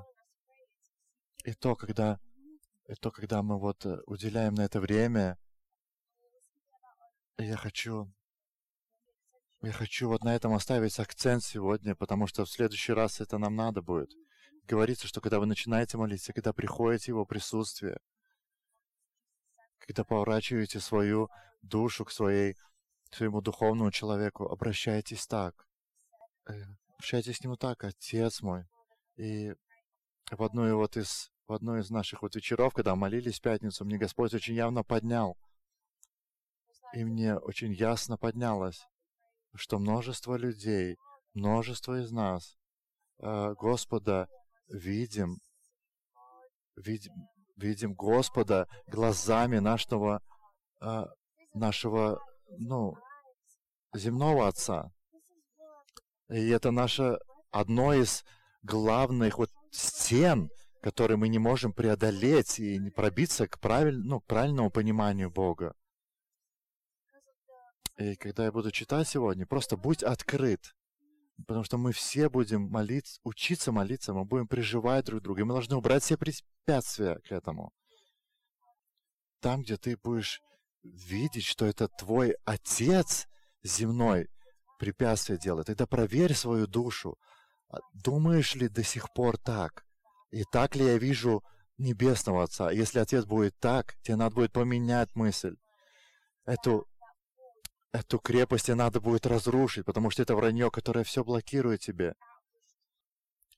и 1.45 1.53
то, 1.55 1.75
когда, 1.75 2.19
и 2.89 2.95
то, 2.95 3.11
когда 3.11 3.43
мы 3.43 3.59
вот 3.59 3.85
э, 3.85 3.99
уделяем 4.07 4.55
на 4.55 4.63
это 4.63 4.81
время, 4.81 5.39
я 7.39 7.57
хочу 7.57 8.13
я 9.63 9.73
хочу 9.73 10.09
вот 10.09 10.23
на 10.23 10.35
этом 10.35 10.53
оставить 10.53 10.99
акцент 10.99 11.43
сегодня, 11.43 11.95
потому 11.95 12.27
что 12.27 12.45
в 12.45 12.51
следующий 12.51 12.93
раз 12.93 13.21
это 13.21 13.39
нам 13.39 13.57
надо 13.57 13.83
будет. 13.83 14.11
Говорится, 14.65 15.07
что 15.07 15.21
когда 15.21 15.41
вы 15.41 15.47
начинаете 15.47 15.97
молиться, 15.97 16.33
когда 16.33 16.53
приходите 16.53 17.13
Его 17.13 17.25
присутствие, 17.25 17.99
когда 19.79 20.05
поворачиваете 20.05 20.81
свою 20.81 21.31
душу 21.63 22.05
к 22.05 22.11
своей, 22.11 22.57
своему 23.11 23.41
духовному 23.41 23.91
человеку, 23.91 24.47
обращайтесь 24.47 25.27
так. 25.27 25.67
Э, 26.49 26.63
обращайтесь 26.95 27.39
к 27.39 27.45
Нему 27.45 27.57
так, 27.57 27.83
Отец 27.85 28.43
мой. 28.43 28.67
И 29.17 29.55
в 30.31 30.43
одной 30.43 30.75
вот 30.75 30.97
из, 30.97 31.31
в 31.47 31.53
одной 31.53 31.81
из 31.81 31.91
наших 31.91 32.23
вот 32.23 32.35
вечеров, 32.35 32.75
когда 32.75 32.95
молились 32.95 33.39
в 33.39 33.43
пятницу, 33.43 33.85
мне 33.85 33.97
Господь 33.97 34.35
очень 34.35 34.55
явно 34.55 34.83
поднял. 34.83 35.39
И 36.93 37.05
мне 37.05 37.37
очень 37.37 37.73
ясно 37.73 38.19
поднялось 38.19 38.87
что 39.57 39.79
множество 39.79 40.37
людей, 40.37 40.97
множество 41.35 42.01
из 42.01 42.11
нас 42.13 42.57
э, 43.21 43.55
Господа 43.59 44.29
видим, 44.69 45.39
видим, 46.77 47.13
видим 47.57 47.95
Господа 47.95 48.67
глазами 48.87 49.59
нашего, 49.59 50.21
э, 50.81 51.05
нашего, 51.55 52.21
ну, 52.59 52.95
земного 53.95 54.49
Отца. 54.49 54.91
И 56.29 56.49
это 56.49 56.71
наше 56.71 57.19
одно 57.51 57.95
из 57.95 58.25
главных 58.63 59.39
вот 59.39 59.51
стен, 59.71 60.51
которые 60.83 61.17
мы 61.17 61.29
не 61.29 61.39
можем 61.39 61.73
преодолеть 61.73 62.59
и 62.59 62.79
не 62.79 62.91
пробиться 62.91 63.47
к, 63.47 63.59
правиль, 63.61 63.99
ну, 63.99 64.21
к 64.21 64.27
правильному 64.27 64.71
пониманию 64.71 65.31
Бога. 65.31 65.75
И 67.99 68.15
когда 68.17 68.45
я 68.45 68.53
буду 68.53 68.71
читать 68.71 69.09
сегодня, 69.09 69.47
просто 69.47 69.77
будь 69.77 70.03
открыт. 70.03 70.75
Потому 71.47 71.65
что 71.65 71.79
мы 71.79 71.93
все 71.93 72.29
будем 72.29 72.63
молиться, 72.63 73.21
учиться 73.23 73.73
молиться, 73.73 74.15
мы 74.15 74.25
будем 74.25 74.49
приживать 74.49 75.07
друг 75.07 75.23
друга. 75.23 75.41
И 75.41 75.45
мы 75.45 75.55
должны 75.55 75.77
убрать 75.77 76.03
все 76.03 76.17
препятствия 76.17 77.19
к 77.27 77.33
этому. 77.33 77.73
Там, 79.41 79.63
где 79.63 79.77
ты 79.77 79.97
будешь 79.97 80.41
видеть, 80.83 81.45
что 81.45 81.67
это 81.67 81.89
твой 81.89 82.37
отец 82.45 83.27
земной 83.63 84.29
препятствие 84.79 85.39
делает, 85.39 85.67
тогда 85.67 85.87
проверь 85.87 86.35
свою 86.35 86.67
душу. 86.67 87.19
А 87.69 87.79
думаешь 87.93 88.55
ли 88.55 88.69
до 88.69 88.83
сих 88.83 89.13
пор 89.13 89.39
так? 89.39 89.85
И 90.31 90.45
так 90.45 90.77
ли 90.77 90.85
я 90.85 90.99
вижу 90.99 91.43
небесного 91.79 92.45
отца? 92.45 92.71
Если 92.71 92.99
отец 92.99 93.25
будет 93.25 93.59
так, 93.59 93.97
тебе 94.03 94.17
надо 94.17 94.35
будет 94.35 94.53
поменять 94.53 95.15
мысль. 95.15 95.57
Эту 96.45 96.87
Эту 97.97 98.19
крепость 98.19 98.69
и 98.69 98.75
надо 98.75 99.01
будет 99.01 99.25
разрушить, 99.25 99.87
потому 99.87 100.11
что 100.11 100.23
это 100.23 100.37
вранье, 100.37 100.71
которое 100.71 101.03
все 101.03 101.25
блокирует 101.25 101.81
тебе. 101.81 102.15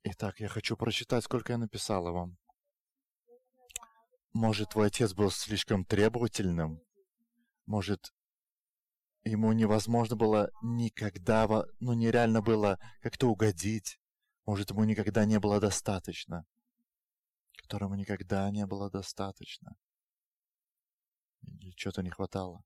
Итак, 0.04 0.38
я 0.38 0.46
хочу 0.46 0.76
прочитать, 0.76 1.24
сколько 1.24 1.50
я 1.50 1.58
написала 1.58 2.12
вам. 2.12 2.38
Может, 4.32 4.70
твой 4.70 4.86
отец 4.86 5.12
был 5.12 5.32
слишком 5.32 5.84
требовательным? 5.84 6.80
Может, 7.66 8.14
ему 9.24 9.50
невозможно 9.54 10.14
было 10.14 10.52
никогда, 10.62 11.48
ну, 11.80 11.94
нереально 11.94 12.40
было 12.40 12.78
как-то 13.02 13.26
угодить? 13.26 13.98
Может, 14.46 14.70
ему 14.70 14.84
никогда 14.84 15.24
не 15.24 15.40
было 15.40 15.58
достаточно? 15.58 16.46
Которому 17.56 17.96
никогда 17.96 18.48
не 18.52 18.64
было 18.66 18.88
достаточно. 18.88 19.74
или 21.42 21.74
что-то 21.76 22.04
не 22.04 22.10
хватало. 22.10 22.62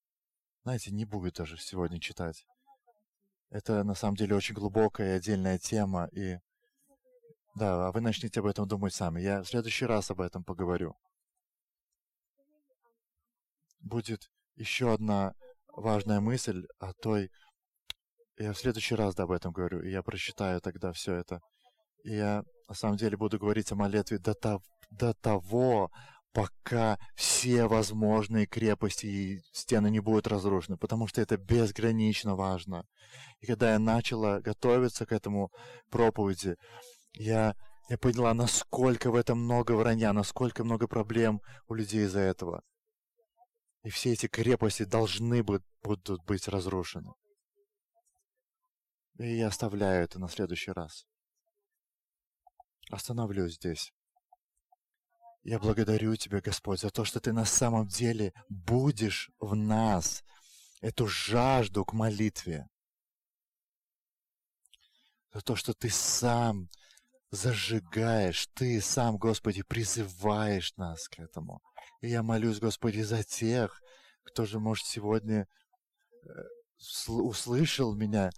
Знаете, 0.62 0.92
не 0.92 1.04
будет 1.04 1.34
даже 1.34 1.56
сегодня 1.58 2.00
читать. 2.00 2.44
Это 3.50 3.82
на 3.82 3.94
самом 3.94 4.16
деле 4.16 4.36
очень 4.36 4.54
глубокая 4.54 5.14
и 5.14 5.16
отдельная 5.16 5.58
тема, 5.58 6.08
и 6.12 6.38
да, 7.54 7.88
а 7.88 7.92
вы 7.92 8.00
начните 8.00 8.40
об 8.40 8.46
этом 8.46 8.66
думать 8.66 8.94
сами. 8.94 9.20
Я 9.20 9.42
в 9.42 9.48
следующий 9.48 9.84
раз 9.84 10.10
об 10.10 10.20
этом 10.20 10.44
поговорю. 10.44 10.96
Будет 13.80 14.30
еще 14.54 14.92
одна 14.92 15.34
важная 15.68 16.20
мысль 16.20 16.64
о 16.78 16.92
той... 16.94 17.30
Я 18.38 18.52
в 18.52 18.58
следующий 18.58 18.94
раз 18.94 19.14
да, 19.14 19.24
об 19.24 19.32
этом 19.32 19.52
говорю, 19.52 19.82
и 19.82 19.90
я 19.90 20.02
прочитаю 20.02 20.60
тогда 20.60 20.92
все 20.92 21.14
это. 21.14 21.40
И 22.04 22.14
я 22.14 22.44
на 22.68 22.74
самом 22.74 22.96
деле 22.96 23.16
буду 23.16 23.38
говорить 23.38 23.70
о 23.72 23.74
молитве 23.74 24.18
до, 24.18 24.34
того, 24.34 24.62
до 24.90 25.12
того, 25.12 25.90
пока 26.33 26.99
все 27.14 27.66
возможные 27.66 28.47
крепости 28.47 29.07
и 29.07 29.43
стены 29.53 29.91
не 29.91 30.01
будут 30.01 30.26
разрушены, 30.26 30.76
потому 30.76 31.07
что 31.07 31.20
это 31.20 31.37
безгранично 31.37 32.35
важно. 32.35 32.87
И 33.41 33.47
когда 33.47 33.72
я 33.72 33.78
начала 33.78 34.41
готовиться 34.41 35.05
к 35.07 35.12
этому 35.12 35.51
проповеди, 35.91 36.57
я, 37.12 37.55
я 37.89 37.99
поняла, 37.99 38.33
насколько 38.35 39.11
в 39.11 39.14
этом 39.14 39.45
много 39.45 39.72
вранья, 39.72 40.12
насколько 40.12 40.64
много 40.64 40.89
проблем 40.89 41.43
у 41.68 41.74
людей 41.74 42.05
из-за 42.05 42.20
этого. 42.20 42.62
И 43.83 43.91
все 43.91 44.12
эти 44.12 44.26
крепости 44.26 44.85
должны 44.85 45.43
будут, 45.43 45.64
будут 45.83 46.24
быть 46.24 46.49
разрушены. 46.49 47.12
И 49.18 49.37
я 49.37 49.49
оставляю 49.49 50.05
это 50.05 50.18
на 50.18 50.28
следующий 50.28 50.70
раз. 50.70 51.05
Остановлюсь 52.91 53.57
здесь. 53.57 53.93
Я 55.45 55.59
благодарю 55.59 56.14
Тебя, 56.14 56.40
Господь, 56.40 56.80
за 56.80 56.90
то, 56.90 57.05
что 57.05 57.20
Ты 57.20 57.32
на 57.32 57.45
самом 57.45 57.88
деле 57.88 58.32
будешь 58.49 59.30
в 59.40 59.55
нас 59.57 60.22
эту 60.80 61.09
жажду 61.09 61.84
к 61.84 61.93
молитве. 61.93 62.68
За 65.32 65.40
то, 65.40 65.57
что 65.57 65.74
Ты 65.74 65.90
сам 65.90 66.68
зажигаешь, 67.30 68.47
Ты 68.55 68.80
сам, 68.80 69.16
Господи, 69.16 69.62
призываешь 69.62 70.76
нас 70.76 71.09
к 71.09 71.18
этому. 71.18 71.61
И 72.01 72.09
я 72.09 72.22
молюсь, 72.22 72.61
Господи, 72.61 73.01
за 73.01 73.24
тех, 73.24 73.80
кто 74.22 74.45
же, 74.45 74.61
может, 74.61 74.86
сегодня 74.86 75.49
э, 76.24 76.28
услышал 77.09 77.95
меня, 77.97 78.30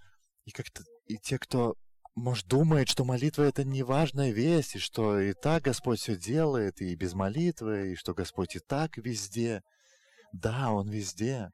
и 0.45 0.51
как-то 0.53 0.83
и 1.07 1.19
те, 1.19 1.39
кто 1.39 1.77
может, 2.15 2.47
думает, 2.47 2.89
что 2.89 3.05
молитва 3.05 3.43
это 3.43 3.65
не 3.65 3.83
важная 3.83 4.31
весть, 4.31 4.77
и 4.77 4.79
что 4.79 5.19
и 5.19 5.33
так 5.33 5.65
Господь 5.65 6.01
все 6.01 6.17
делает, 6.17 6.81
и 6.81 6.95
без 6.95 7.15
молитвы, 7.15 7.93
и 7.93 7.97
что 7.97 8.15
Господь 8.15 8.55
и 8.57 8.61
так 8.61 8.97
везде. 8.99 9.63
Да, 10.33 10.73
Он 10.73 10.89
везде. 10.89 11.51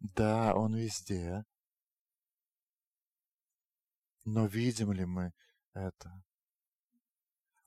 Да, 0.00 0.54
Он 0.54 0.74
везде. 0.74 1.44
Но 4.24 4.46
видим 4.46 4.92
ли 4.92 5.06
мы 5.06 5.32
это? 5.72 6.12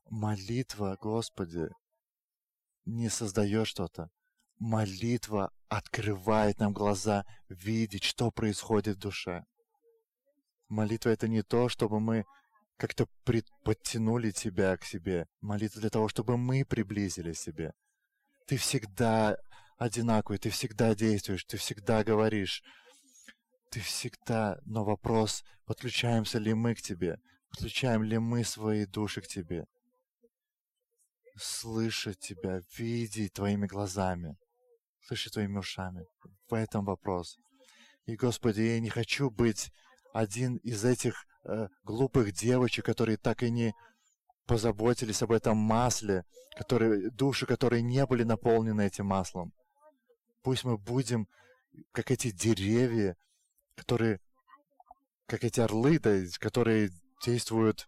Молитва, 0.09 0.97
Господи, 1.01 1.69
не 2.85 3.09
создает 3.09 3.67
что-то. 3.67 4.09
Молитва 4.57 5.51
открывает 5.67 6.59
нам 6.59 6.73
глаза 6.73 7.25
видеть, 7.47 8.03
что 8.03 8.29
происходит 8.29 8.97
в 8.97 8.99
душе. 8.99 9.45
Молитва— 10.69 11.09
это 11.11 11.27
не 11.27 11.41
то, 11.41 11.67
чтобы 11.67 11.99
мы 11.99 12.25
как-то 12.77 13.07
подтянули 13.65 14.31
тебя 14.31 14.77
к 14.77 14.85
себе. 14.85 15.27
Молитва 15.41 15.81
для 15.81 15.89
того, 15.89 16.07
чтобы 16.07 16.37
мы 16.37 16.63
приблизили 16.63 17.33
себе. 17.33 17.73
Ты 18.47 18.57
всегда 18.57 19.35
одинаковый, 19.77 20.37
ты 20.37 20.49
всегда 20.49 20.95
действуешь, 20.95 21.43
ты 21.43 21.57
всегда 21.57 22.03
говоришь. 22.03 22.63
Ты 23.71 23.79
всегда... 23.81 24.59
Но 24.65 24.83
вопрос, 24.83 25.43
подключаемся 25.65 26.37
ли 26.39 26.53
мы 26.53 26.75
к 26.75 26.81
тебе? 26.81 27.17
Подключаем 27.49 28.03
ли 28.03 28.17
мы 28.17 28.43
свои 28.43 28.85
души 28.85 29.21
к 29.21 29.27
тебе? 29.27 29.65
Слышать 31.35 32.19
тебя, 32.19 32.61
видеть 32.77 33.33
твоими 33.33 33.65
глазами, 33.65 34.35
слышать 35.05 35.33
твоими 35.33 35.57
ушами. 35.57 36.05
В 36.49 36.53
этом 36.53 36.85
вопрос. 36.85 37.37
И, 38.05 38.15
Господи, 38.15 38.61
я 38.61 38.79
не 38.79 38.89
хочу 38.89 39.29
быть 39.29 39.71
один 40.19 40.57
из 40.57 40.83
этих 40.83 41.25
э, 41.45 41.69
глупых 41.83 42.33
девочек, 42.33 42.85
которые 42.85 43.17
так 43.17 43.41
и 43.41 43.49
не 43.49 43.73
позаботились 44.45 45.21
об 45.21 45.31
этом 45.31 45.57
масле, 45.57 46.25
которые, 46.57 47.09
души, 47.09 47.45
которые 47.45 47.81
не 47.81 48.05
были 48.05 48.23
наполнены 48.23 48.81
этим 48.81 49.05
маслом. 49.05 49.53
Пусть 50.41 50.65
мы 50.65 50.77
будем, 50.77 51.27
как 51.93 52.11
эти 52.11 52.31
деревья, 52.31 53.15
которые, 53.75 54.19
как 55.25 55.45
эти 55.45 55.61
орлы, 55.61 56.01
есть, 56.03 56.37
которые 56.37 56.89
действуют 57.25 57.87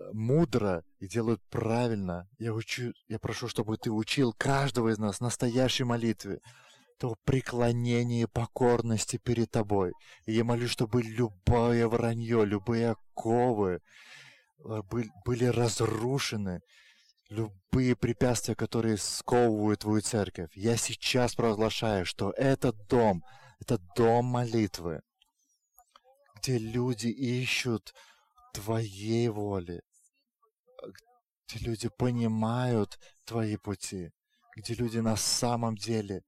э, 0.00 0.10
мудро 0.12 0.82
и 0.98 1.06
делают 1.06 1.40
правильно. 1.48 2.28
Я 2.38 2.54
учу, 2.54 2.92
я 3.06 3.20
прошу, 3.20 3.46
чтобы 3.46 3.76
ты 3.76 3.90
учил 3.92 4.32
каждого 4.32 4.88
из 4.88 4.98
нас 4.98 5.20
настоящей 5.20 5.84
молитве, 5.84 6.40
то 7.02 7.16
преклонение 7.24 8.22
и 8.22 8.26
покорности 8.26 9.16
перед 9.16 9.50
тобой. 9.50 9.92
И 10.24 10.34
я 10.34 10.44
молюсь, 10.44 10.70
чтобы 10.70 11.02
любое 11.02 11.88
вранье, 11.88 12.46
любые 12.46 12.90
оковы 12.90 13.80
э, 14.64 14.82
были 15.24 15.46
разрушены, 15.46 16.60
любые 17.28 17.96
препятствия, 17.96 18.54
которые 18.54 18.98
сковывают 18.98 19.80
твою 19.80 20.00
церковь. 20.00 20.50
Я 20.54 20.76
сейчас 20.76 21.34
провозглашаю, 21.34 22.06
что 22.06 22.30
этот 22.36 22.76
дом, 22.86 23.24
это 23.58 23.78
дом 23.96 24.26
молитвы, 24.26 25.00
где 26.36 26.56
люди 26.56 27.08
ищут 27.08 27.94
твоей 28.54 29.26
воли, 29.26 29.82
где 31.48 31.64
люди 31.64 31.88
понимают 31.98 33.00
твои 33.24 33.56
пути, 33.56 34.12
где 34.54 34.74
люди 34.74 34.98
на 34.98 35.16
самом 35.16 35.74
деле 35.74 36.22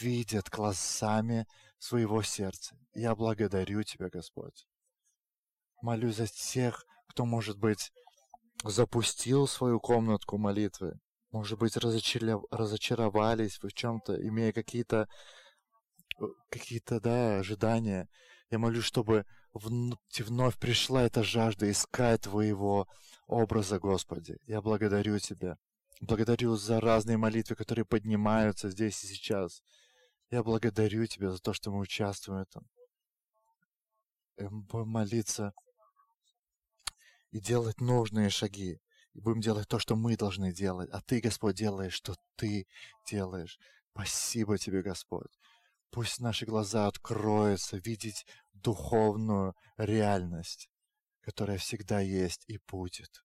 видят 0.00 0.48
глазами 0.48 1.46
своего 1.78 2.22
сердца. 2.22 2.76
Я 2.94 3.14
благодарю 3.14 3.82
Тебя, 3.82 4.08
Господь. 4.08 4.66
Молюсь 5.82 6.16
за 6.16 6.26
тех, 6.26 6.84
кто, 7.08 7.24
может 7.24 7.58
быть, 7.58 7.92
запустил 8.64 9.46
свою 9.46 9.80
комнатку 9.80 10.38
молитвы, 10.38 10.98
может 11.30 11.58
быть, 11.58 11.76
разочаров... 11.76 12.44
разочаровались 12.50 13.58
в 13.62 13.68
чем-то, 13.72 14.16
имея 14.26 14.52
какие-то 14.52 15.08
какие-то, 16.50 17.00
да, 17.00 17.38
ожидания. 17.38 18.08
Я 18.50 18.58
молюсь, 18.58 18.84
чтобы 18.84 19.24
вновь 19.52 20.58
пришла 20.58 21.04
эта 21.04 21.22
жажда 21.22 21.70
искать 21.70 22.22
Твоего 22.22 22.88
образа, 23.26 23.78
Господи. 23.78 24.36
Я 24.46 24.60
благодарю 24.60 25.18
Тебя. 25.18 25.56
Благодарю 26.00 26.56
за 26.56 26.80
разные 26.80 27.18
молитвы, 27.18 27.56
которые 27.56 27.84
поднимаются 27.84 28.70
здесь 28.70 29.02
и 29.04 29.06
сейчас. 29.08 29.62
Я 30.30 30.42
благодарю 30.42 31.06
Тебя 31.06 31.30
за 31.30 31.38
то, 31.38 31.52
что 31.52 31.70
мы 31.70 31.80
участвуем 31.80 32.40
в 32.40 32.42
этом. 32.42 32.68
Мы 34.36 34.62
будем 34.62 34.88
молиться 34.88 35.52
и 37.30 37.40
делать 37.40 37.80
нужные 37.80 38.30
шаги. 38.30 38.80
И 39.14 39.20
будем 39.20 39.40
делать 39.40 39.68
то, 39.68 39.78
что 39.78 39.96
мы 39.96 40.16
должны 40.16 40.52
делать. 40.52 40.90
А 40.90 41.00
Ты, 41.00 41.20
Господь, 41.20 41.56
делаешь, 41.56 41.94
что 41.94 42.14
Ты 42.36 42.66
делаешь. 43.06 43.58
Спасибо 43.92 44.58
Тебе, 44.58 44.82
Господь. 44.82 45.32
Пусть 45.90 46.20
наши 46.20 46.44
глаза 46.44 46.86
откроются, 46.86 47.78
видеть 47.78 48.26
духовную 48.52 49.54
реальность, 49.78 50.68
которая 51.20 51.56
всегда 51.56 52.00
есть 52.00 52.44
и 52.48 52.58
будет. 52.68 53.24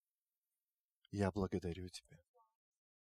Я 1.11 1.31
благодарю 1.31 1.89
Тебя. 1.89 2.22